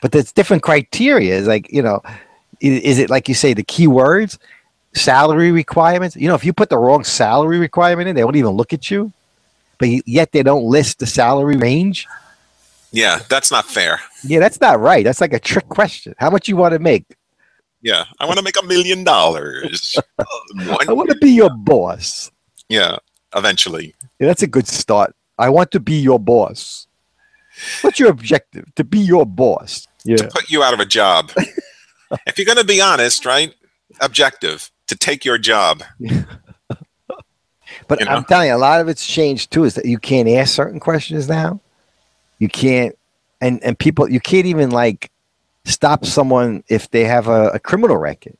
but 0.00 0.10
there's 0.10 0.32
different 0.32 0.62
criteria. 0.62 1.36
It's 1.36 1.46
like 1.46 1.70
you 1.70 1.82
know, 1.82 2.00
is 2.60 2.98
it 2.98 3.10
like 3.10 3.28
you 3.28 3.34
say 3.34 3.52
the 3.52 3.62
keywords, 3.62 4.38
salary 4.94 5.52
requirements? 5.52 6.16
You 6.16 6.28
know, 6.28 6.34
if 6.34 6.46
you 6.46 6.54
put 6.54 6.70
the 6.70 6.78
wrong 6.78 7.04
salary 7.04 7.58
requirement 7.58 8.08
in, 8.08 8.16
they 8.16 8.24
won't 8.24 8.36
even 8.36 8.52
look 8.52 8.72
at 8.72 8.90
you. 8.90 9.12
But 9.76 9.88
yet 10.08 10.32
they 10.32 10.42
don't 10.42 10.64
list 10.64 10.98
the 10.98 11.06
salary 11.06 11.58
range. 11.58 12.06
Yeah, 12.90 13.20
that's 13.28 13.50
not 13.50 13.66
fair. 13.66 14.00
Yeah, 14.24 14.40
that's 14.40 14.58
not 14.58 14.80
right. 14.80 15.04
That's 15.04 15.20
like 15.20 15.34
a 15.34 15.38
trick 15.38 15.68
question. 15.68 16.14
How 16.16 16.30
much 16.30 16.48
you 16.48 16.56
want 16.56 16.72
to 16.72 16.78
make? 16.78 17.04
Yeah, 17.82 18.04
I 18.18 18.24
want 18.24 18.38
to 18.38 18.42
make 18.42 18.58
a 18.58 18.64
million 18.64 19.04
dollars. 19.04 19.94
I 20.88 20.92
want 20.92 21.10
to 21.10 21.16
be 21.16 21.32
your 21.32 21.50
boss. 21.50 22.30
Yeah, 22.70 22.96
eventually. 23.34 23.94
Yeah, 24.18 24.28
that's 24.28 24.42
a 24.42 24.46
good 24.46 24.68
start. 24.68 25.14
I 25.38 25.50
want 25.50 25.70
to 25.72 25.80
be 25.80 25.94
your 25.94 26.18
boss. 26.18 26.86
What's 27.82 27.98
your 27.98 28.10
objective? 28.10 28.74
To 28.74 28.84
be 28.84 28.98
your 28.98 29.26
boss. 29.26 29.86
Yeah. 30.04 30.16
To 30.16 30.28
put 30.28 30.50
you 30.50 30.62
out 30.62 30.74
of 30.74 30.80
a 30.80 30.86
job. 30.86 31.32
if 32.26 32.38
you're 32.38 32.46
going 32.46 32.58
to 32.58 32.64
be 32.64 32.80
honest, 32.80 33.24
right? 33.24 33.54
Objective 34.00 34.70
to 34.86 34.96
take 34.96 35.24
your 35.24 35.38
job. 35.38 35.82
but 37.88 38.00
you 38.00 38.06
know? 38.06 38.12
I'm 38.12 38.24
telling 38.24 38.48
you, 38.48 38.54
a 38.54 38.58
lot 38.58 38.80
of 38.80 38.88
it's 38.88 39.06
changed 39.06 39.50
too. 39.50 39.64
Is 39.64 39.74
that 39.74 39.86
you 39.86 39.98
can't 39.98 40.28
ask 40.28 40.54
certain 40.54 40.80
questions 40.80 41.28
now. 41.28 41.60
You 42.38 42.48
can't, 42.48 42.96
and 43.40 43.62
and 43.62 43.78
people, 43.78 44.10
you 44.10 44.20
can't 44.20 44.46
even 44.46 44.70
like 44.70 45.10
stop 45.64 46.04
someone 46.04 46.62
if 46.68 46.90
they 46.90 47.04
have 47.04 47.28
a, 47.28 47.48
a 47.50 47.58
criminal 47.58 47.96
record. 47.96 48.36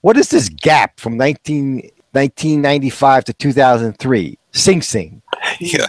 What 0.00 0.16
is 0.16 0.28
this 0.28 0.48
gap 0.48 1.00
from 1.00 1.16
19, 1.16 1.90
1995 2.12 3.24
to 3.24 3.32
2003? 3.32 4.38
Sing 4.52 4.80
Sing. 4.80 5.22
Yeah. 5.58 5.86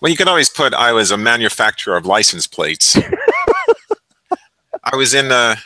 Well, 0.00 0.10
you 0.10 0.16
can 0.16 0.28
always 0.28 0.48
put 0.48 0.74
I 0.74 0.92
was 0.92 1.10
a 1.10 1.16
manufacturer 1.16 1.96
of 1.96 2.06
license 2.06 2.46
plates. 2.46 2.96
I 4.84 4.94
was 4.94 5.14
in 5.14 5.32
a, 5.32 5.56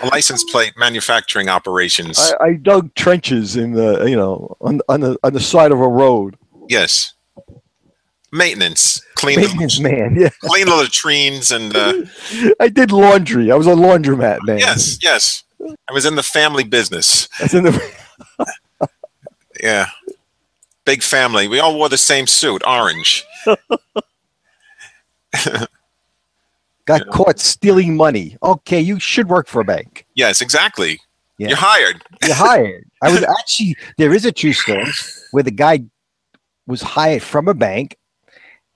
a, 0.00 0.06
license 0.08 0.44
plate 0.44 0.74
manufacturing 0.76 1.48
operations. 1.48 2.18
I, 2.40 2.44
I, 2.44 2.52
dug 2.54 2.94
trenches 2.94 3.56
in 3.56 3.72
the 3.72 4.04
you 4.04 4.16
know 4.16 4.56
on 4.60 4.80
on 4.88 5.00
the 5.00 5.18
on 5.22 5.32
the 5.32 5.40
side 5.40 5.72
of 5.72 5.80
a 5.80 5.88
road. 5.88 6.36
Yes 6.68 7.14
maintenance, 8.32 9.00
clean 9.14 9.40
maintenance 9.40 9.76
the, 9.78 9.82
man, 9.82 10.14
yeah, 10.14 10.28
clean 10.42 10.66
the 10.66 10.76
latrines, 10.76 11.50
and 11.50 11.74
uh, 11.74 11.94
I 12.60 12.68
did 12.68 12.92
laundry. 12.92 13.50
I 13.50 13.56
was 13.56 13.66
a 13.66 13.74
laundromat 13.74 14.40
man. 14.44 14.58
Yes, 14.58 14.98
yes, 15.02 15.44
I 15.60 15.92
was 15.92 16.06
in 16.06 16.16
the 16.16 16.22
family 16.22 16.64
business. 16.64 17.28
That's 17.38 17.54
in 17.54 17.64
the 17.64 17.94
yeah, 19.62 19.90
big 20.88 21.02
family. 21.02 21.48
We 21.48 21.60
all 21.60 21.76
wore 21.76 21.90
the 21.90 21.98
same 21.98 22.26
suit, 22.26 22.62
orange. 22.66 23.22
Got 23.44 23.60
yeah. 26.88 26.98
caught 27.12 27.38
stealing 27.38 27.94
money. 27.94 28.38
Okay, 28.42 28.80
you 28.80 28.98
should 28.98 29.28
work 29.28 29.48
for 29.48 29.60
a 29.60 29.64
bank. 29.64 30.06
Yes, 30.14 30.40
exactly. 30.40 30.98
Yeah. 31.36 31.48
You're 31.48 31.58
hired. 31.58 32.02
You're 32.22 32.34
hired. 32.34 32.86
I 33.02 33.12
was 33.12 33.22
actually 33.22 33.76
there 33.98 34.14
is 34.14 34.24
a 34.24 34.32
true 34.32 34.54
story 34.54 34.90
where 35.32 35.42
the 35.42 35.50
guy 35.50 35.84
was 36.66 36.80
hired 36.80 37.22
from 37.22 37.48
a 37.48 37.54
bank 37.54 37.98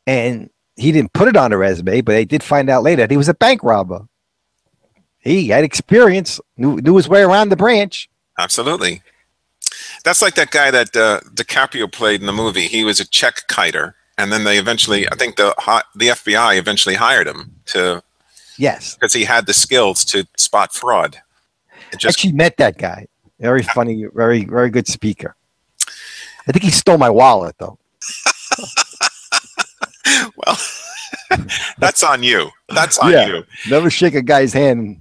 and 0.06 0.50
he 0.76 0.92
didn't 0.92 1.14
put 1.14 1.28
it 1.28 1.36
on 1.36 1.50
a 1.52 1.56
resume, 1.56 2.02
but 2.02 2.12
they 2.12 2.26
did 2.26 2.42
find 2.42 2.68
out 2.68 2.82
later 2.82 3.02
that 3.02 3.10
he 3.10 3.16
was 3.16 3.30
a 3.30 3.34
bank 3.34 3.62
robber. 3.62 4.06
He 5.20 5.48
had 5.48 5.64
experience, 5.64 6.40
knew, 6.58 6.76
knew 6.76 6.96
his 6.96 7.08
way 7.08 7.22
around 7.22 7.48
the 7.48 7.56
branch. 7.56 8.10
Absolutely. 8.38 9.02
That's 10.04 10.20
like 10.22 10.34
that 10.34 10.50
guy 10.50 10.70
that 10.70 10.96
uh, 10.96 11.20
DiCaprio 11.34 11.90
played 11.90 12.20
in 12.20 12.26
the 12.26 12.32
movie. 12.32 12.66
He 12.66 12.84
was 12.84 12.98
a 13.00 13.06
check 13.06 13.46
kiter, 13.48 13.94
and 14.18 14.32
then 14.32 14.44
they 14.44 14.58
eventually, 14.58 15.08
I 15.08 15.14
think 15.14 15.36
the 15.36 15.54
the 15.94 16.08
FBI 16.08 16.58
eventually 16.58 16.94
hired 16.96 17.26
him 17.26 17.54
to. 17.66 18.02
Yes. 18.58 18.94
Because 18.94 19.12
he 19.14 19.24
had 19.24 19.46
the 19.46 19.54
skills 19.54 20.04
to 20.06 20.26
spot 20.36 20.74
fraud. 20.74 21.16
It 21.92 21.98
just, 21.98 22.18
Actually, 22.18 22.32
met 22.34 22.58
that 22.58 22.76
guy. 22.78 23.06
Very 23.40 23.62
funny, 23.74 24.06
very 24.12 24.44
very 24.44 24.70
good 24.70 24.86
speaker. 24.86 25.34
I 26.46 26.52
think 26.52 26.64
he 26.64 26.70
stole 26.70 26.98
my 26.98 27.10
wallet 27.10 27.54
though. 27.58 27.78
well, 30.36 30.58
that's 31.78 32.02
on 32.02 32.22
you. 32.22 32.50
That's 32.68 32.98
on 32.98 33.12
yeah, 33.12 33.26
you. 33.26 33.44
Never 33.70 33.90
shake 33.90 34.14
a 34.14 34.22
guy's 34.22 34.52
hand. 34.52 34.98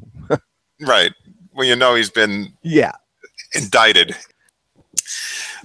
right. 0.80 1.12
Well, 1.54 1.68
you 1.68 1.76
know 1.76 1.96
he's 1.96 2.10
been 2.10 2.54
Yeah. 2.62 2.94
indicted. 3.54 4.16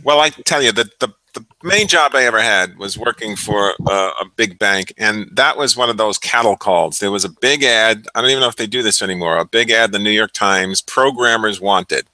Well, 0.03 0.21
I 0.21 0.31
tell 0.31 0.63
you 0.63 0.73
that 0.73 0.99
the 1.01 1.13
the 1.37 1.45
main 1.63 1.87
job 1.87 2.15
I 2.15 2.25
ever 2.25 2.41
had 2.41 2.79
was 2.79 2.97
working 2.97 3.37
for 3.37 3.75
a, 3.87 3.93
a 3.93 4.25
big 4.37 4.59
bank, 4.59 4.93
and 4.97 5.29
that 5.33 5.59
was 5.59 5.77
one 5.77 5.91
of 5.91 5.99
those 5.99 6.17
cattle 6.17 6.57
calls. 6.57 6.99
There 6.99 7.11
was 7.11 7.27
a 7.27 7.29
big 7.29 7.63
ad. 7.63 8.07
I 8.15 8.23
don't 8.23 8.31
even 8.31 8.41
know 8.41 8.49
if 8.49 8.57
they 8.57 8.67
do 8.67 8.83
this 8.83 9.03
anymore. 9.03 9.37
A 9.37 9.45
big 9.45 9.71
ad, 9.71 9.93
the 9.93 9.99
New 9.99 10.11
York 10.11 10.33
Times, 10.33 10.81
programmers 10.81 11.61
wanted, 11.61 12.07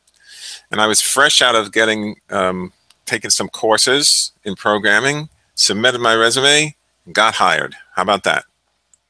and 0.71 0.81
I 0.81 0.89
was 0.89 1.01
fresh 1.01 1.41
out 1.41 1.55
of 1.55 1.73
getting 1.73 2.17
um, 2.31 2.73
taking 3.07 3.31
some 3.31 3.49
courses 3.49 4.33
in 4.45 4.57
programming. 4.57 5.29
Submitted 5.55 6.01
my 6.01 6.15
resume, 6.15 6.75
got 7.13 7.35
hired. 7.35 7.77
How 7.95 8.03
about 8.03 8.25
that? 8.25 8.45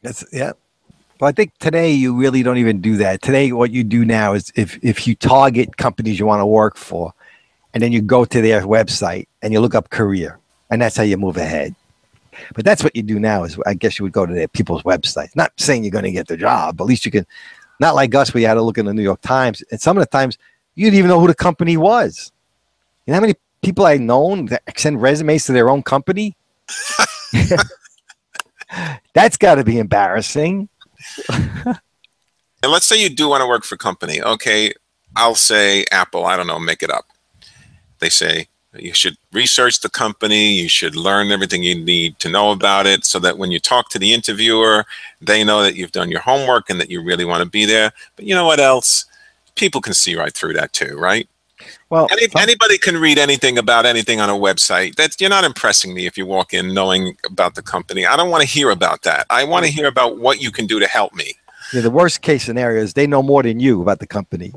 That's 0.03 0.25
yeah. 0.33 0.53
Well, 1.21 1.29
I 1.29 1.33
think 1.33 1.57
today 1.59 1.91
you 1.91 2.15
really 2.15 2.43
don't 2.43 2.59
even 2.59 2.81
do 2.81 2.97
that. 2.97 3.23
Today, 3.23 3.53
what 3.53 3.71
you 3.71 3.85
do 3.85 4.05
now 4.05 4.35
is 4.35 4.53
if 4.57 4.79
if 4.83 5.07
you 5.07 5.15
target 5.15 5.77
companies 5.77 6.19
you 6.19 6.27
want 6.27 6.41
to 6.41 6.47
work 6.47 6.77
for, 6.77 7.15
and 7.75 7.83
then 7.83 7.93
you 7.93 8.03
go 8.03 8.25
to 8.25 8.41
their 8.41 8.63
website 8.63 9.27
and 9.43 9.53
you 9.53 9.61
look 9.61 9.75
up 9.75 9.91
career, 9.91 10.39
and 10.71 10.81
that's 10.81 10.97
how 10.97 11.03
you 11.03 11.17
move 11.17 11.37
ahead. 11.37 11.75
But 12.55 12.65
that's 12.65 12.83
what 12.83 12.97
you 12.97 13.03
do 13.03 13.21
now. 13.21 13.45
Is 13.45 13.59
I 13.67 13.75
guess 13.75 13.99
you 13.99 14.05
would 14.05 14.13
go 14.13 14.27
to 14.27 14.33
their 14.33 14.49
people's 14.49 14.83
websites. 14.83 15.37
Not 15.37 15.53
saying 15.57 15.85
you're 15.85 15.91
going 15.91 16.05
to 16.05 16.13
get 16.13 16.29
the 16.29 16.37
job, 16.37 16.77
but 16.77 16.85
at 16.85 16.89
least 16.89 17.05
you 17.05 17.11
can. 17.13 17.27
Not 17.81 17.95
like 17.95 18.15
us, 18.15 18.33
we 18.33 18.45
had 18.45 18.55
to 18.55 18.63
look 18.63 18.79
in 18.79 18.87
the 18.87 18.95
New 18.95 19.03
York 19.03 19.21
Times, 19.23 19.63
and 19.71 19.81
some 19.81 19.97
of 19.97 20.03
the 20.03 20.09
times 20.09 20.39
you 20.75 20.87
didn't 20.87 20.99
even 20.99 21.09
know 21.09 21.21
who 21.21 21.27
the 21.27 21.35
company 21.35 21.77
was. 21.77 22.31
You 23.07 23.13
know 23.13 23.17
how 23.17 23.21
many 23.23 23.35
people 23.63 23.85
I 23.87 23.97
known 23.97 24.47
that 24.47 24.63
send 24.77 25.03
resumes 25.03 25.47
to 25.47 25.53
their 25.53 25.69
own 25.69 25.83
company? 25.83 26.37
That's 29.15 29.37
got 29.37 29.57
to 29.57 29.65
be 29.65 29.79
embarrassing. 29.79 30.69
And 32.63 32.71
let's 32.71 32.87
say 32.87 33.03
you 33.03 33.09
do 33.09 33.29
want 33.29 33.43
to 33.43 33.49
work 33.49 33.65
for 33.65 33.77
company. 33.77 34.23
Okay, 34.23 34.73
I'll 35.17 35.35
say 35.35 35.85
Apple. 35.91 36.25
I 36.27 36.37
don't 36.37 36.47
know, 36.47 36.61
make 36.61 36.83
it 36.83 36.91
up. 36.91 37.07
They 38.03 38.09
say 38.09 38.49
you 38.75 38.95
should 38.95 39.17
research 39.33 39.81
the 39.81 39.89
company. 39.89 40.55
You 40.55 40.69
should 40.69 40.97
learn 40.97 41.31
everything 41.31 41.63
you 41.63 41.77
need 41.77 42.19
to 42.19 42.29
know 42.29 42.51
about 42.51 42.85
it 42.85 43.07
so 43.07 43.21
that 43.21 43.39
when 43.39 43.53
you 43.53 43.61
talk 43.61 43.91
to 43.91 43.99
the 43.99 44.13
interviewer, 44.13 44.85
they 45.21 45.45
know 45.45 45.63
that 45.63 45.77
you've 45.77 45.93
done 45.93 46.11
your 46.11 46.21
homework 46.21 46.69
and 46.69 46.81
that 46.81 46.91
you 46.91 47.01
really 47.01 47.25
want 47.25 47.45
to 47.45 47.49
be 47.49 47.65
there. 47.65 47.93
But 48.17 48.25
you 48.25 48.35
know 48.35 48.45
what 48.45 48.59
else? 48.59 49.05
People 49.55 49.81
can 49.81 49.95
see 49.95 50.17
right 50.17 50.35
through 50.35 50.55
that 50.55 50.73
too, 50.73 50.99
right? 50.99 51.29
Well, 51.91 52.09
Any, 52.11 52.27
anybody 52.37 52.77
can 52.77 52.97
read 52.97 53.19
anything 53.19 53.57
about 53.57 53.87
anything 53.87 54.21
on 54.21 54.29
a 54.29 54.33
website. 54.33 54.97
That 54.97 55.21
you're 55.21 55.31
not 55.31 55.45
impressing 55.45 55.95
me 55.95 56.07
if 56.07 56.19
you 56.19 56.27
walk 56.27 56.53
in 56.53 56.75
knowing 56.75 57.17
about 57.25 57.55
the 57.55 57.63
company. 57.63 58.05
I 58.05 58.17
don't 58.17 58.31
want 58.31 58.43
to 58.43 58.49
hear 58.49 58.71
about 58.71 59.03
that. 59.03 59.27
I 59.31 59.45
want 59.45 59.65
to 59.67 59.71
hear 59.71 59.87
about 59.87 60.19
what 60.19 60.43
you 60.43 60.51
can 60.51 60.67
do 60.67 60.81
to 60.81 60.89
help 60.89 61.15
me. 61.15 61.35
yeah, 61.73 61.83
the 61.83 61.91
worst 61.91 62.21
case 62.21 62.43
scenario 62.43 62.83
is 62.83 62.95
they 62.95 63.07
know 63.07 63.23
more 63.23 63.45
than 63.45 63.61
you 63.61 63.81
about 63.81 64.01
the 64.01 64.09
company. 64.09 64.53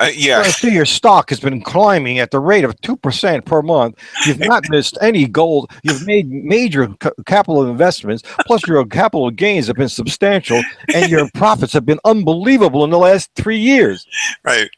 Uh, 0.00 0.10
yeah, 0.14 0.38
I 0.40 0.48
see 0.50 0.72
your 0.72 0.84
stock 0.86 1.28
has 1.30 1.40
been 1.40 1.60
climbing 1.60 2.18
at 2.20 2.30
the 2.30 2.38
rate 2.38 2.64
of 2.64 2.74
2% 2.82 3.44
per 3.44 3.62
month. 3.62 3.98
You've 4.26 4.38
not 4.38 4.64
missed 4.70 4.96
any 5.00 5.26
gold. 5.26 5.70
You've 5.82 6.06
made 6.06 6.30
major 6.30 6.86
ca- 7.00 7.10
capital 7.26 7.68
investments, 7.68 8.22
plus 8.46 8.66
your 8.66 8.84
capital 8.86 9.30
gains 9.30 9.66
have 9.66 9.76
been 9.76 9.88
substantial, 9.88 10.62
and 10.94 11.10
your 11.10 11.28
profits 11.34 11.72
have 11.72 11.84
been 11.84 11.98
unbelievable 12.04 12.84
in 12.84 12.90
the 12.90 12.98
last 12.98 13.30
three 13.34 13.58
years. 13.58 14.06
right. 14.44 14.70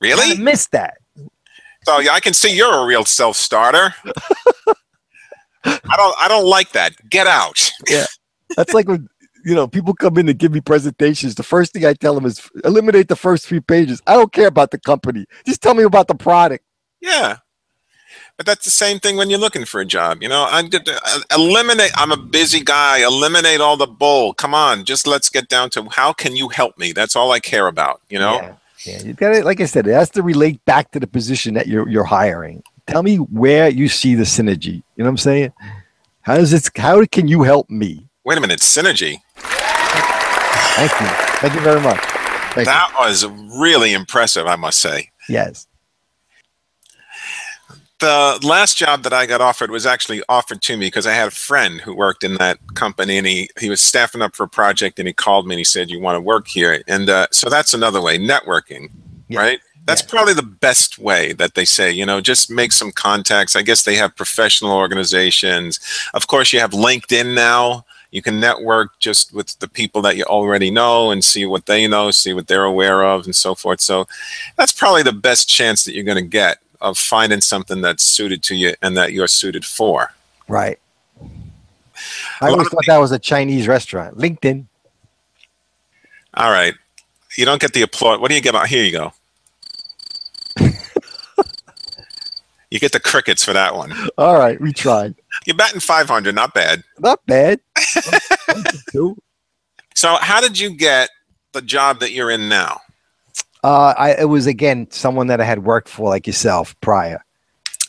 Really? 0.00 0.20
I 0.22 0.28
Really? 0.32 0.42
missed 0.42 0.72
that. 0.72 0.98
So 1.84 1.98
yeah, 2.00 2.12
I 2.12 2.20
can 2.20 2.34
see 2.34 2.54
you're 2.54 2.82
a 2.82 2.84
real 2.86 3.04
self-starter. 3.04 3.94
I 5.64 5.96
don't. 5.96 6.14
I 6.18 6.26
don't 6.28 6.46
like 6.46 6.72
that. 6.72 6.92
Get 7.08 7.26
out. 7.26 7.70
Yeah. 7.88 8.06
That's 8.56 8.74
like 8.74 8.88
when 8.88 9.08
you 9.44 9.54
know 9.54 9.66
people 9.66 9.94
come 9.94 10.18
in 10.18 10.26
to 10.26 10.34
give 10.34 10.52
me 10.52 10.60
presentations. 10.60 11.34
The 11.34 11.42
first 11.42 11.72
thing 11.72 11.84
I 11.84 11.94
tell 11.94 12.14
them 12.14 12.26
is 12.26 12.50
eliminate 12.64 13.08
the 13.08 13.16
first 13.16 13.46
three 13.46 13.60
pages. 13.60 14.00
I 14.06 14.14
don't 14.14 14.32
care 14.32 14.48
about 14.48 14.70
the 14.70 14.78
company. 14.78 15.26
Just 15.46 15.62
tell 15.62 15.74
me 15.74 15.82
about 15.82 16.08
the 16.08 16.14
product. 16.14 16.64
Yeah. 17.00 17.38
But 18.36 18.46
that's 18.46 18.64
the 18.64 18.70
same 18.70 18.98
thing 18.98 19.16
when 19.16 19.30
you're 19.30 19.38
looking 19.38 19.64
for 19.64 19.80
a 19.80 19.84
job. 19.84 20.22
You 20.22 20.28
know, 20.28 20.44
I 20.44 20.62
did 20.66 20.88
uh, 20.88 20.98
eliminate. 21.34 21.92
I'm 21.96 22.12
a 22.12 22.16
busy 22.16 22.60
guy. 22.60 23.04
Eliminate 23.04 23.60
all 23.60 23.76
the 23.76 23.86
bull. 23.86 24.32
Come 24.32 24.54
on, 24.54 24.84
just 24.84 25.06
let's 25.06 25.28
get 25.28 25.48
down 25.48 25.70
to 25.70 25.88
how 25.90 26.12
can 26.12 26.34
you 26.34 26.48
help 26.48 26.78
me. 26.78 26.92
That's 26.92 27.14
all 27.14 27.30
I 27.30 27.40
care 27.40 27.66
about. 27.66 28.00
You 28.08 28.18
know. 28.18 28.34
Yeah. 28.34 28.54
Yeah, 28.84 29.00
you 29.02 29.12
got 29.12 29.32
it. 29.32 29.44
Like 29.44 29.60
I 29.60 29.66
said, 29.66 29.86
it 29.86 29.92
has 29.92 30.10
to 30.10 30.24
relate 30.24 30.64
back 30.64 30.90
to 30.90 30.98
the 30.98 31.06
position 31.06 31.54
that 31.54 31.68
you're 31.68 31.88
you're 31.88 32.02
hiring. 32.04 32.64
Tell 32.88 33.04
me 33.04 33.16
where 33.16 33.68
you 33.68 33.88
see 33.88 34.16
the 34.16 34.24
synergy. 34.24 34.82
You 34.96 34.98
know 34.98 35.04
what 35.04 35.10
I'm 35.10 35.18
saying? 35.18 35.52
How 36.22 36.36
does 36.36 36.52
it? 36.52 36.68
How 36.76 37.04
can 37.06 37.28
you 37.28 37.42
help 37.42 37.70
me? 37.70 38.08
Wait 38.24 38.38
a 38.38 38.40
minute, 38.40 38.60
synergy. 38.60 39.16
Thank 39.36 40.92
you. 41.00 41.06
Thank 41.40 41.54
you 41.54 41.60
very 41.60 41.80
much. 41.80 42.00
Thank 42.54 42.66
That 42.66 42.94
was 43.00 43.26
really 43.26 43.92
impressive, 43.94 44.46
I 44.46 44.56
must 44.56 44.78
say. 44.80 45.10
Yes. 45.28 45.66
The 47.98 48.38
last 48.42 48.76
job 48.76 49.04
that 49.04 49.12
I 49.12 49.26
got 49.26 49.40
offered 49.40 49.70
was 49.70 49.86
actually 49.86 50.22
offered 50.28 50.60
to 50.62 50.76
me 50.76 50.86
because 50.86 51.06
I 51.06 51.12
had 51.12 51.28
a 51.28 51.32
friend 51.32 51.80
who 51.80 51.94
worked 51.94 52.24
in 52.24 52.34
that 52.34 52.58
company 52.74 53.16
and 53.18 53.26
he, 53.26 53.48
he 53.60 53.68
was 53.70 53.80
staffing 53.80 54.22
up 54.22 54.34
for 54.34 54.42
a 54.44 54.48
project 54.48 54.98
and 54.98 55.06
he 55.06 55.14
called 55.14 55.46
me 55.46 55.54
and 55.54 55.58
he 55.60 55.64
said, 55.64 55.88
You 55.90 56.00
want 56.00 56.16
to 56.16 56.20
work 56.20 56.48
here? 56.48 56.82
And 56.88 57.08
uh, 57.08 57.28
so 57.30 57.48
that's 57.48 57.74
another 57.74 58.00
way, 58.02 58.18
networking, 58.18 58.88
Yeah. 59.28 59.38
right? 59.40 59.60
That's 59.86 60.02
Yeah. 60.02 60.08
probably 60.10 60.34
the 60.34 60.42
best 60.42 60.98
way 60.98 61.32
that 61.34 61.54
they 61.54 61.64
say, 61.64 61.92
you 61.92 62.04
know, 62.04 62.20
just 62.20 62.50
make 62.50 62.72
some 62.72 62.90
contacts. 62.92 63.54
I 63.54 63.62
guess 63.62 63.84
they 63.84 63.94
have 63.96 64.16
professional 64.16 64.72
organizations. 64.72 65.78
Of 66.12 66.26
course, 66.26 66.52
you 66.52 66.58
have 66.60 66.72
LinkedIn 66.72 67.34
now. 67.34 67.84
You 68.12 68.22
can 68.22 68.38
network 68.38 68.98
just 68.98 69.32
with 69.32 69.58
the 69.58 69.66
people 69.66 70.02
that 70.02 70.16
you 70.16 70.24
already 70.24 70.70
know 70.70 71.10
and 71.10 71.24
see 71.24 71.46
what 71.46 71.66
they 71.66 71.88
know, 71.88 72.10
see 72.10 72.34
what 72.34 72.46
they're 72.46 72.64
aware 72.64 73.02
of, 73.02 73.24
and 73.24 73.34
so 73.34 73.54
forth. 73.54 73.80
So 73.80 74.06
that's 74.56 74.72
probably 74.72 75.02
the 75.02 75.12
best 75.12 75.48
chance 75.48 75.84
that 75.84 75.94
you're 75.94 76.04
going 76.04 76.22
to 76.22 76.22
get 76.22 76.58
of 76.82 76.98
finding 76.98 77.40
something 77.40 77.80
that's 77.80 78.02
suited 78.02 78.42
to 78.44 78.54
you 78.54 78.74
and 78.82 78.96
that 78.96 79.12
you're 79.12 79.28
suited 79.28 79.64
for. 79.64 80.12
Right. 80.46 80.78
I 82.40 82.50
always 82.50 82.68
thought 82.68 82.84
that 82.86 82.98
was 82.98 83.12
a 83.12 83.18
Chinese 83.18 83.66
restaurant. 83.66 84.18
LinkedIn. 84.18 84.66
All 86.34 86.50
right. 86.50 86.74
You 87.36 87.44
don't 87.44 87.60
get 87.60 87.72
the 87.72 87.82
applaud. 87.82 88.20
What 88.20 88.28
do 88.28 88.34
you 88.34 88.42
get? 88.42 88.54
Here 88.66 88.84
you 88.84 88.92
go. 88.92 89.12
You 92.72 92.80
get 92.80 92.92
the 92.92 93.00
crickets 93.00 93.44
for 93.44 93.52
that 93.52 93.74
one. 93.74 93.92
All 94.18 94.38
right, 94.38 94.60
we 94.60 94.72
tried. 94.72 95.14
You're 95.46 95.56
batting 95.56 95.80
500, 95.80 96.34
not 96.34 96.54
bad. 96.54 96.82
Not 96.98 97.24
bad. 97.26 97.60
So, 99.94 100.16
how 100.16 100.40
did 100.40 100.58
you 100.58 100.74
get 100.74 101.10
the 101.52 101.60
job 101.60 102.00
that 102.00 102.12
you're 102.12 102.30
in 102.30 102.48
now? 102.48 102.80
uh, 103.64 103.94
I 103.96 104.10
it 104.12 104.24
was 104.24 104.46
again 104.46 104.90
someone 104.90 105.28
that 105.28 105.40
I 105.40 105.44
had 105.44 105.64
worked 105.64 105.88
for, 105.88 106.08
like 106.08 106.26
yourself, 106.26 106.78
prior. 106.80 107.24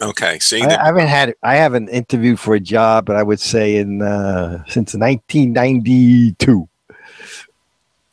Okay, 0.01 0.39
so 0.39 0.55
you 0.55 0.65
I, 0.65 0.81
I 0.81 0.85
haven't 0.85 1.07
had 1.07 1.35
I 1.43 1.55
haven't 1.55 1.89
interviewed 1.89 2.39
for 2.39 2.55
a 2.55 2.59
job, 2.59 3.05
but 3.05 3.15
I 3.15 3.23
would 3.23 3.39
say 3.39 3.77
in 3.77 4.01
uh, 4.01 4.63
since 4.67 4.93
1992. 4.93 6.69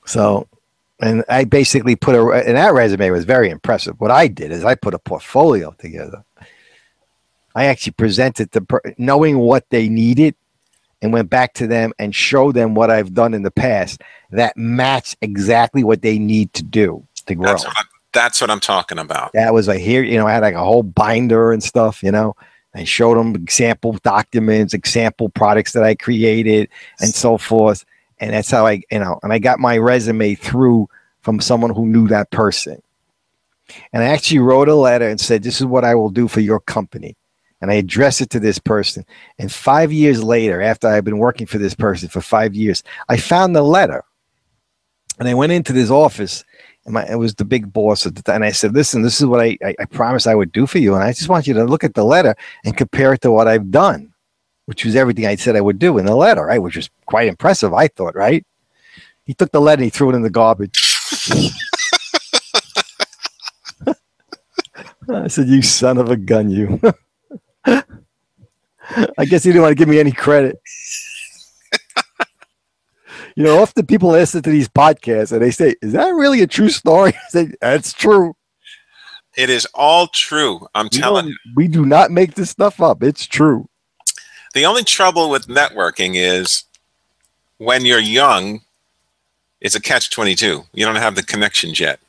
So, 0.07 0.49
and 1.01 1.25
I 1.29 1.45
basically 1.45 1.97
put 1.97 2.15
a 2.15 2.23
and 2.47 2.57
that 2.57 2.73
resume 2.73 3.11
was 3.11 3.25
very 3.25 3.51
impressive. 3.51 4.01
What 4.01 4.11
I 4.11 4.29
did 4.29 4.53
is 4.53 4.65
I 4.65 4.75
put 4.75 4.95
a 4.95 4.99
portfolio 4.99 5.75
together. 5.79 6.25
I 7.55 7.67
actually 7.67 7.93
presented 7.93 8.51
the 8.53 8.63
per- 8.63 8.95
knowing 8.99 9.39
what 9.39 9.69
they 9.71 9.89
needed, 9.89 10.35
and 11.03 11.13
went 11.13 11.31
back 11.31 11.55
to 11.55 11.67
them 11.67 11.93
and 11.99 12.15
showed 12.15 12.55
them 12.55 12.75
what 12.75 12.91
I've 12.91 13.15
done 13.15 13.35
in 13.35 13.43
the 13.43 13.51
past 13.51 14.03
that 14.31 14.57
match 14.57 15.17
exactly 15.21 15.85
what 15.85 16.03
they 16.03 16.19
need 16.19 16.53
to 16.55 16.63
do 16.63 17.07
to 17.27 17.35
grow 17.35 17.47
that's, 17.47 17.65
what 17.65 17.77
I, 17.77 17.83
that's 18.13 18.41
what 18.41 18.51
I'm 18.51 18.61
talking 18.61 18.99
about. 18.99 19.33
that 19.33 19.55
was 19.55 19.69
like 19.69 19.81
here, 19.81 20.03
you 20.03 20.19
know, 20.19 20.27
I 20.27 20.33
had 20.33 20.43
like 20.43 20.55
a 20.55 20.65
whole 20.65 20.83
binder 20.83 21.53
and 21.53 21.63
stuff, 21.63 22.03
you 22.03 22.13
know. 22.13 22.35
I 22.73 22.85
showed 22.85 23.17
them 23.17 23.35
example 23.35 23.95
documents, 24.05 24.75
example 24.75 25.29
products 25.29 25.73
that 25.73 25.83
I 25.83 25.97
created, 25.97 26.69
and 27.01 27.13
so 27.13 27.37
forth. 27.37 27.85
And 28.21 28.33
that's 28.33 28.51
how 28.51 28.65
I, 28.65 28.83
you 28.93 29.01
know, 29.01 29.19
and 29.25 29.33
I 29.33 29.41
got 29.41 29.59
my 29.59 29.77
resume 29.77 30.37
through 30.37 30.89
from 31.21 31.41
someone 31.41 31.75
who 31.75 31.87
knew 31.87 32.07
that 32.09 32.31
person. 32.31 32.81
And 33.93 34.05
I 34.05 34.07
actually 34.07 34.39
wrote 34.39 34.69
a 34.69 34.75
letter 34.77 35.09
and 35.09 35.21
said, 35.21 35.43
This 35.43 35.61
is 35.61 35.67
what 35.67 35.85
I 35.85 35.97
will 35.97 36.11
do 36.11 36.29
for 36.29 36.41
your 36.41 36.61
company. 36.61 37.17
And 37.61 37.71
I 37.71 37.75
addressed 37.75 38.21
it 38.21 38.31
to 38.31 38.41
this 38.41 38.59
person. 38.59 39.05
And 39.39 39.53
five 39.53 39.93
years 39.93 40.23
later, 40.23 40.63
after 40.63 40.89
I've 40.89 41.05
been 41.05 41.19
working 41.19 41.47
for 41.47 41.59
this 41.59 41.75
person 41.75 42.09
for 42.09 42.21
five 42.21 42.55
years, 42.55 42.83
I 43.09 43.19
found 43.19 43.55
the 43.55 43.63
letter. 43.63 44.05
And 45.19 45.29
I 45.29 45.35
went 45.35 45.53
into 45.53 45.75
this 45.75 45.91
office 45.91 46.45
and 46.87 46.95
my, 46.95 47.07
it 47.07 47.17
was 47.17 47.35
the 47.35 47.45
big 47.45 47.73
boss 47.73 48.07
at 48.07 48.15
the 48.15 48.23
time. 48.23 48.37
And 48.37 48.47
I 48.47 48.53
said, 48.53 48.75
listen, 48.75 49.03
this 49.03 49.21
is 49.21 49.27
what 49.27 49.41
I, 49.41 49.59
I, 49.63 49.75
I 49.81 49.85
promised 49.85 50.27
I 50.27 50.35
would 50.35 50.53
do 50.53 50.67
for 50.67 50.79
you. 50.79 50.95
And 50.95 51.05
I 51.05 51.13
just 51.13 51.29
want 51.29 51.47
you 51.47 51.55
to 51.55 51.65
look 51.65 51.85
at 51.85 51.95
the 51.95 52.05
letter 52.05 52.35
and 52.65 52.77
compare 52.77 53.13
it 53.13 53.21
to 53.23 53.31
what 53.31 53.47
I've 53.47 53.71
done, 53.71 54.13
which 54.65 54.85
was 54.85 54.97
everything 54.97 55.27
I 55.27 55.37
said 55.37 55.57
I 55.57 55.61
would 55.61 55.79
do 55.79 55.99
in 55.99 56.07
the 56.07 56.17
letter, 56.17 56.47
right? 56.47 56.63
Which 56.63 56.77
was 56.77 56.89
quite 57.07 57.29
impressive, 57.29 57.75
I 57.75 57.89
thought, 57.89 58.15
right? 58.15 58.47
He 59.25 59.35
took 59.35 59.53
the 59.53 59.61
letter 59.61 59.81
and 59.81 59.85
he 59.85 59.91
threw 59.91 60.11
it 60.11 60.17
in 60.17 60.23
the 60.23 60.31
garbage. 60.31 60.81
I 65.13 65.27
said, 65.27 65.49
you 65.49 65.61
son 65.61 65.99
of 65.99 66.09
a 66.11 66.17
gun, 66.17 66.51
you. 66.51 66.81
I 67.67 69.25
guess 69.25 69.45
he 69.45 69.51
didn't 69.51 69.63
want 69.63 69.73
to 69.73 69.75
give 69.77 69.89
me 69.89 70.01
any 70.01 70.13
credit. 70.13 70.61
You 73.37 73.45
know, 73.45 73.63
often 73.63 73.87
people 73.87 74.11
listen 74.11 74.43
to 74.43 74.51
these 74.51 74.69
podcasts 74.69 75.31
and 75.31 75.41
they 75.41 75.53
say, 75.53 75.77
"Is 75.83 75.93
that 75.93 76.09
really 76.09 76.43
a 76.43 76.47
true 76.49 76.69
story?" 76.69 77.13
I 77.27 77.29
say, 77.31 77.53
"That's 77.61 77.93
true." 77.93 78.35
It 79.37 79.49
is 79.49 79.67
all 79.73 80.09
true. 80.09 80.67
I'm 80.75 80.87
We 80.93 80.99
telling 80.99 81.27
you. 81.29 81.37
we 81.55 81.69
do 81.69 81.87
not 81.87 82.11
make 82.11 82.35
this 82.35 82.51
stuff 82.51 82.83
up. 82.83 83.03
It's 83.05 83.27
true. 83.27 83.69
The 84.53 84.67
only 84.67 84.83
trouble 84.83 85.31
with 85.31 85.47
networking 85.47 86.17
is 86.17 86.65
when 87.59 87.87
you're 87.87 88.01
young, 88.01 88.63
it's 89.61 89.77
a 89.77 89.81
catch 89.81 90.11
22. 90.11 90.65
You 90.75 90.85
don't 90.85 90.97
have 90.97 91.15
the 91.15 91.23
connections 91.23 91.79
yet. 91.79 92.01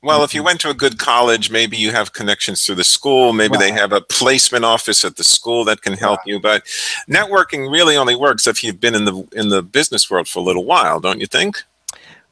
Well, 0.00 0.22
if 0.22 0.32
you 0.32 0.44
went 0.44 0.60
to 0.60 0.70
a 0.70 0.74
good 0.74 0.98
college, 0.98 1.50
maybe 1.50 1.76
you 1.76 1.90
have 1.90 2.12
connections 2.12 2.64
through 2.64 2.76
the 2.76 2.84
school. 2.84 3.32
Maybe 3.32 3.56
they 3.56 3.72
have 3.72 3.92
a 3.92 4.00
placement 4.00 4.64
office 4.64 5.04
at 5.04 5.16
the 5.16 5.24
school 5.24 5.64
that 5.64 5.82
can 5.82 5.94
help 5.94 6.20
you. 6.24 6.38
But 6.38 6.64
networking 7.08 7.70
really 7.70 7.96
only 7.96 8.14
works 8.14 8.46
if 8.46 8.62
you've 8.62 8.80
been 8.80 8.94
in 8.94 9.06
the 9.06 9.26
in 9.32 9.48
the 9.48 9.60
business 9.60 10.08
world 10.08 10.28
for 10.28 10.38
a 10.38 10.42
little 10.42 10.64
while, 10.64 11.00
don't 11.00 11.18
you 11.18 11.26
think? 11.26 11.56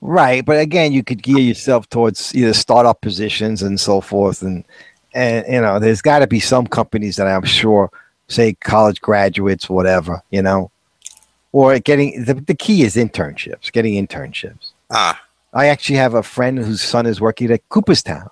Right, 0.01 0.45
but 0.45 0.61
again, 0.61 0.93
you 0.93 1.03
could 1.03 1.23
gear 1.23 1.39
yourself 1.39 1.89
towards 1.89 2.35
either 2.35 2.53
startup 2.53 3.01
positions 3.01 3.63
and 3.63 3.81
so 3.81 4.01
forth, 4.01 4.43
and 4.43 4.63
and 5.13 5.45
you 5.49 5.61
know, 5.61 5.81
there's 5.81 6.03
got 6.03 6.21
to 6.21 6.29
be 6.29 6.39
some 6.39 6.69
companies 6.69 7.17
that 7.17 7.27
I'm 7.27 7.45
sure 7.45 7.91
say 8.29 8.55
college 8.55 9.01
graduates, 9.01 9.69
whatever, 9.69 10.23
you 10.31 10.43
know, 10.43 10.71
or 11.53 11.79
getting 11.81 12.25
the, 12.25 12.35
the 12.35 12.55
key 12.55 12.83
is 12.83 12.95
internships, 12.95 13.73
getting 13.73 14.07
internships. 14.07 14.73
Ah, 14.91 15.21
I 15.57 15.69
actually 15.69 15.97
have 15.97 16.13
a 16.13 16.23
friend 16.23 16.59
whose 16.59 16.83
son 16.83 17.07
is 17.07 17.19
working 17.19 17.51
at 17.51 17.67
Cooperstown, 17.71 18.29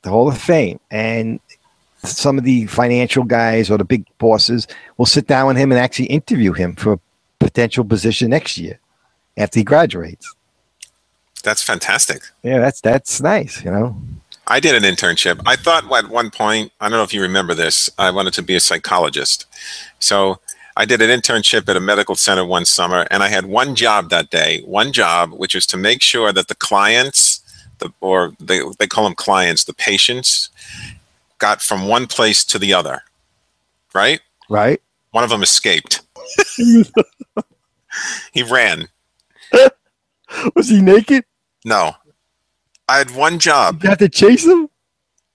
the 0.00 0.08
Hall 0.08 0.26
of 0.26 0.38
Fame, 0.38 0.80
and 0.90 1.38
some 2.02 2.38
of 2.38 2.44
the 2.44 2.64
financial 2.66 3.24
guys 3.24 3.70
or 3.70 3.76
the 3.76 3.84
big 3.84 4.06
bosses 4.16 4.66
will 4.96 5.04
sit 5.04 5.26
down 5.26 5.48
with 5.48 5.58
him 5.58 5.70
and 5.70 5.78
actually 5.78 6.06
interview 6.06 6.54
him 6.54 6.74
for 6.74 6.94
a 6.94 7.00
potential 7.38 7.84
position 7.84 8.30
next 8.30 8.56
year 8.56 8.80
after 9.36 9.60
he 9.60 9.64
graduates. 9.64 10.34
that's 11.44 11.62
fantastic. 11.62 12.22
Yeah, 12.42 12.58
that's 12.58 12.80
that's 12.80 13.20
nice, 13.20 13.62
you 13.62 13.70
know. 13.70 13.94
I 14.46 14.58
did 14.58 14.74
an 14.74 14.82
internship. 14.82 15.42
I 15.44 15.56
thought 15.56 15.84
at 15.92 16.08
one 16.08 16.30
point, 16.30 16.72
I 16.80 16.88
don't 16.88 16.98
know 16.98 17.04
if 17.04 17.12
you 17.12 17.20
remember 17.20 17.52
this, 17.52 17.90
I 17.98 18.10
wanted 18.10 18.32
to 18.34 18.42
be 18.42 18.54
a 18.54 18.60
psychologist. 18.60 19.44
So 19.98 20.40
I 20.76 20.84
did 20.84 21.02
an 21.02 21.10
internship 21.10 21.68
at 21.68 21.76
a 21.76 21.80
medical 21.80 22.14
center 22.14 22.44
one 22.44 22.64
summer, 22.64 23.06
and 23.10 23.22
I 23.22 23.28
had 23.28 23.46
one 23.46 23.74
job 23.74 24.08
that 24.10 24.30
day, 24.30 24.62
one 24.64 24.92
job, 24.92 25.32
which 25.32 25.54
was 25.54 25.66
to 25.66 25.76
make 25.76 26.00
sure 26.02 26.32
that 26.32 26.48
the 26.48 26.54
clients, 26.54 27.40
the, 27.78 27.92
or 28.00 28.32
they, 28.40 28.60
they 28.78 28.86
call 28.86 29.04
them 29.04 29.14
clients, 29.14 29.64
the 29.64 29.74
patients, 29.74 30.48
got 31.38 31.60
from 31.60 31.86
one 31.88 32.06
place 32.06 32.42
to 32.44 32.58
the 32.58 32.72
other, 32.72 33.02
right? 33.94 34.20
Right? 34.48 34.80
One 35.10 35.24
of 35.24 35.30
them 35.30 35.42
escaped. 35.42 36.00
he 38.32 38.42
ran. 38.42 38.88
Was 40.56 40.68
he 40.68 40.80
naked? 40.80 41.24
No. 41.64 41.92
I 42.88 42.96
had 42.98 43.14
one 43.14 43.38
job. 43.38 43.82
You 43.82 43.90
had 43.90 43.98
to 43.98 44.08
chase 44.08 44.46
him? 44.46 44.68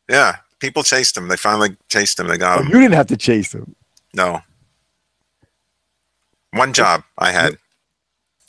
Yeah. 0.09 0.37
People 0.59 0.81
chased 0.83 1.15
him. 1.15 1.27
They 1.27 1.37
finally 1.37 1.77
chased 1.89 2.19
him. 2.19 2.27
They 2.27 2.37
got 2.37 2.59
Oh, 2.59 2.61
him. 2.63 2.69
you 2.69 2.79
didn't 2.79 2.95
have 2.95 3.07
to 3.07 3.17
chase 3.17 3.53
him. 3.53 3.75
No. 4.15 4.41
One 6.51 6.73
job 6.73 7.03
I 7.17 7.31
had. 7.31 7.57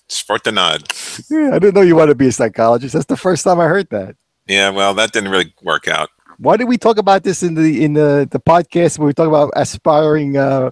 Sport 0.08 0.44
the 0.44 0.52
nod. 0.52 0.84
Yeah, 1.30 1.50
I 1.52 1.58
didn't 1.58 1.74
know 1.74 1.82
you 1.82 1.96
wanted 1.96 2.12
to 2.12 2.14
be 2.14 2.28
a 2.28 2.32
psychologist. 2.32 2.94
That's 2.94 3.06
the 3.06 3.16
first 3.16 3.44
time 3.44 3.60
I 3.60 3.66
heard 3.66 3.90
that. 3.90 4.16
Yeah, 4.46 4.70
well, 4.70 4.94
that 4.94 5.12
didn't 5.12 5.30
really 5.30 5.52
work 5.62 5.86
out. 5.88 6.08
Why 6.38 6.56
did 6.56 6.68
we 6.68 6.78
talk 6.78 6.98
about 6.98 7.24
this 7.24 7.42
in 7.42 7.54
the 7.54 7.84
in 7.84 7.92
the, 7.94 8.26
the 8.30 8.40
podcast 8.40 8.98
when 8.98 9.06
we 9.06 9.12
talk 9.12 9.28
about 9.28 9.52
aspiring 9.56 10.36
uh, 10.36 10.70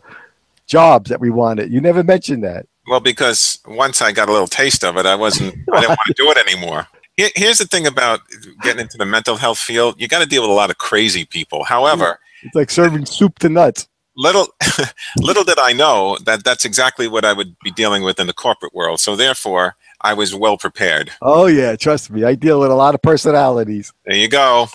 jobs 0.67 1.11
that 1.11 1.21
we 1.21 1.29
wanted? 1.29 1.71
You 1.71 1.81
never 1.81 2.03
mentioned 2.03 2.45
that. 2.45 2.67
Well, 2.87 3.01
because 3.01 3.59
once 3.67 4.01
I 4.01 4.13
got 4.13 4.29
a 4.29 4.33
little 4.33 4.47
taste 4.47 4.85
of 4.85 4.97
it, 4.97 5.07
I 5.07 5.17
wasn't, 5.17 5.55
I 5.75 5.81
didn't 5.81 5.91
want 5.91 6.01
to 6.07 6.15
do 6.17 6.31
it 6.31 6.39
anymore. 6.39 6.87
Here's 7.17 7.59
the 7.59 7.65
thing 7.65 7.87
about 7.87 8.21
getting 8.63 8.81
into 8.83 8.97
the 8.97 9.07
mental 9.07 9.37
health 9.37 9.59
field 9.59 10.01
you 10.01 10.07
got 10.07 10.21
to 10.21 10.27
deal 10.27 10.43
with 10.43 10.51
a 10.51 10.55
lot 10.55 10.71
of 10.71 10.79
crazy 10.79 11.25
people. 11.25 11.65
However, 11.65 12.21
It's 12.43 12.55
like 12.55 12.71
serving 12.71 13.07
soup 13.07 13.39
to 13.41 13.49
nuts. 13.49 13.89
Little 14.17 14.49
little 15.19 15.45
did 15.45 15.59
I 15.59 15.73
know 15.73 16.17
that 16.25 16.45
that's 16.45 16.65
exactly 16.65 17.09
what 17.09 17.25
I 17.25 17.33
would 17.33 17.57
be 17.63 17.71
dealing 17.71 18.03
with 18.03 18.19
in 18.19 18.27
the 18.27 18.33
corporate 18.33 18.75
world. 18.75 19.01
So 19.01 19.17
therefore, 19.17 19.77
I 20.01 20.15
was 20.15 20.35
well 20.35 20.57
prepared. 20.57 21.11
Oh 21.23 21.47
yeah, 21.47 21.77
trust 21.77 22.11
me. 22.11 22.25
I 22.25 22.35
deal 22.35 22.61
with 22.61 22.71
a 22.71 22.75
lot 22.75 22.95
of 22.95 23.03
personalities. 23.03 23.93
There 24.05 24.17
you 24.17 24.29
go. 24.29 24.69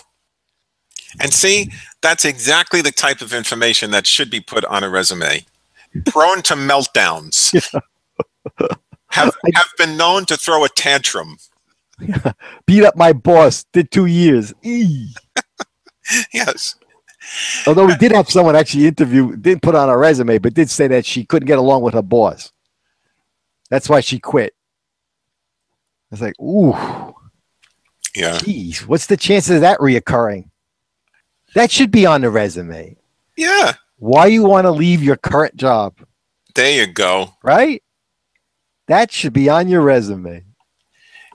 And 1.20 1.32
see, 1.32 1.70
that's 2.00 2.24
exactly 2.24 2.80
the 2.80 2.90
type 2.92 3.20
of 3.20 3.34
information 3.34 3.90
that 3.90 4.06
should 4.06 4.30
be 4.30 4.40
put 4.40 4.64
on 4.64 4.82
a 4.82 4.88
resume. 4.88 5.44
Prone 6.06 6.40
to 6.42 6.54
meltdowns. 6.54 7.52
have, 9.08 9.34
have 9.54 9.68
been 9.78 9.96
known 9.96 10.24
to 10.26 10.36
throw 10.36 10.64
a 10.64 10.68
tantrum. 10.68 11.36
Beat 12.66 12.84
up 12.84 12.96
my 12.96 13.12
boss. 13.12 13.64
Did 13.72 13.90
two 13.90 14.06
years. 14.06 14.54
Yes. 16.32 16.74
Although 17.66 17.86
we 17.86 17.96
did 17.96 18.12
have 18.12 18.28
someone 18.30 18.56
actually 18.56 18.86
interview, 18.86 19.36
didn't 19.36 19.62
put 19.62 19.74
on 19.74 19.88
a 19.88 19.96
resume, 19.96 20.38
but 20.38 20.54
did 20.54 20.68
say 20.70 20.88
that 20.88 21.06
she 21.06 21.24
couldn't 21.24 21.46
get 21.46 21.58
along 21.58 21.82
with 21.82 21.94
her 21.94 22.02
boss. 22.02 22.52
That's 23.70 23.88
why 23.88 24.00
she 24.00 24.18
quit. 24.18 24.54
I 26.10 26.14
was 26.14 26.20
like, 26.20 26.38
ooh, 26.40 27.14
Yeah. 28.14 28.38
geez, 28.38 28.86
what's 28.86 29.06
the 29.06 29.16
chances 29.16 29.56
of 29.56 29.60
that 29.62 29.78
reoccurring? 29.78 30.50
That 31.54 31.70
should 31.70 31.90
be 31.90 32.04
on 32.06 32.20
the 32.22 32.30
resume. 32.30 32.96
Yeah. 33.36 33.74
Why 33.98 34.26
you 34.26 34.42
want 34.42 34.64
to 34.66 34.70
leave 34.72 35.02
your 35.02 35.16
current 35.16 35.56
job, 35.56 35.94
There 36.54 36.70
you 36.72 36.86
go. 36.92 37.34
right? 37.42 37.82
That 38.88 39.10
should 39.12 39.32
be 39.32 39.48
on 39.48 39.68
your 39.68 39.80
resume. 39.80 40.44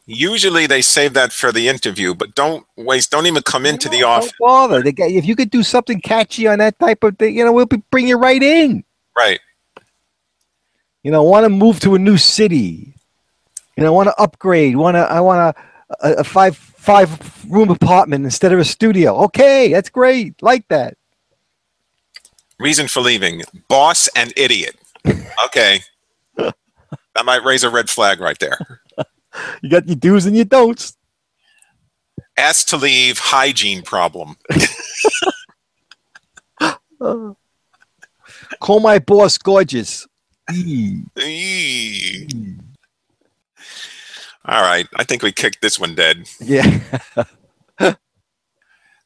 Usually 0.10 0.68
they 0.68 0.82
save 0.82 1.14
that 1.16 1.34
for 1.34 1.52
the 1.52 1.68
interview, 1.68 2.16
but 2.16 2.34
don't 2.34 2.66
waste, 2.78 3.12
don't 3.12 3.26
even 3.26 3.44
come 3.44 3.66
into 3.66 3.90
the 3.90 4.00
Don't 4.00 4.10
office. 4.12 4.32
bother. 4.40 4.82
They 4.82 4.94
get- 4.94 5.12
if 5.12 5.26
you 5.26 5.36
could 5.36 5.50
do 5.50 5.64
something 5.64 6.00
catchy 6.00 6.48
on 6.48 6.60
that 6.60 6.80
type 6.80 7.04
of 7.04 7.18
thing, 7.18 7.36
you 7.38 7.44
know, 7.44 7.52
we'll 7.52 7.66
be, 7.66 7.84
bring 7.92 8.08
you 8.08 8.18
right 8.18 8.42
in. 8.42 8.86
Right. 9.18 9.42
You 11.04 11.12
know, 11.12 11.24
want 11.24 11.44
to 11.44 11.50
move 11.50 11.82
to 11.82 11.96
a 11.96 12.00
new 12.00 12.18
city. 12.18 12.94
You 13.76 13.84
know, 13.84 13.92
want 13.94 14.08
to 14.08 14.16
upgrade. 14.20 14.78
Want 14.78 14.96
to? 14.96 15.02
I 15.02 15.20
want 15.20 15.56
a, 16.02 16.08
a, 16.08 16.14
a 16.20 16.24
five 16.24 16.58
five 16.58 17.46
room 17.52 17.70
apartment 17.70 18.26
instead 18.26 18.52
of 18.54 18.60
a 18.60 18.66
studio. 18.66 19.16
Okay, 19.26 19.72
that's 19.72 19.90
great. 19.90 20.42
Like 20.42 20.68
that. 20.70 20.96
Reason 22.60 22.88
for 22.88 23.02
leaving 23.02 23.44
boss 23.68 24.08
and 24.16 24.34
idiot. 24.38 24.76
Okay. 25.46 25.82
that 26.38 27.26
might 27.26 27.44
raise 27.44 27.64
a 27.64 27.70
red 27.70 27.90
flag 27.90 28.20
right 28.20 28.38
there. 28.40 28.58
You 29.62 29.70
got 29.70 29.88
your 29.88 29.96
do's 29.96 30.26
and 30.26 30.36
your 30.36 30.46
don'ts. 30.46 30.98
Asked 32.38 32.70
to 32.70 32.78
leave, 32.78 33.18
hygiene 33.18 33.82
problem. 33.82 34.36
Uh, 36.60 36.76
call 38.60 38.80
my 38.80 39.00
boss 39.00 39.38
gorgeous. 39.38 40.08
Eee. 40.52 41.04
Eee. 41.20 42.28
All 44.46 44.62
right. 44.62 44.88
I 44.96 45.04
think 45.04 45.24
we 45.24 45.32
kicked 45.32 45.62
this 45.62 45.80
one 45.80 45.96
dead. 45.96 46.28
Yeah. 46.40 46.80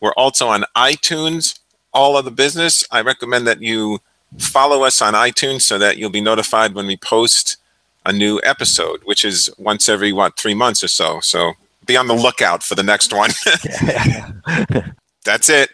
We're 0.00 0.12
also 0.12 0.48
on 0.48 0.64
iTunes, 0.76 1.58
all 1.94 2.16
other 2.16 2.30
business. 2.30 2.84
I 2.90 3.00
recommend 3.00 3.46
that 3.46 3.62
you 3.62 4.00
follow 4.38 4.82
us 4.82 5.00
on 5.00 5.14
iTunes 5.14 5.62
so 5.62 5.78
that 5.78 5.96
you'll 5.96 6.10
be 6.10 6.20
notified 6.20 6.74
when 6.74 6.86
we 6.86 6.96
post 6.96 7.56
a 8.04 8.12
new 8.12 8.40
episode, 8.44 9.00
which 9.04 9.24
is 9.24 9.48
once 9.56 9.88
every 9.88 10.12
what 10.12 10.36
three 10.36 10.54
months 10.54 10.84
or 10.84 10.88
so. 10.88 11.20
So 11.20 11.52
be 11.86 11.96
on 11.96 12.06
the 12.06 12.14
lookout 12.14 12.62
for 12.62 12.74
the 12.74 12.82
next 12.82 13.12
one. 13.12 13.30
That's 15.24 15.48
it. 15.48 15.70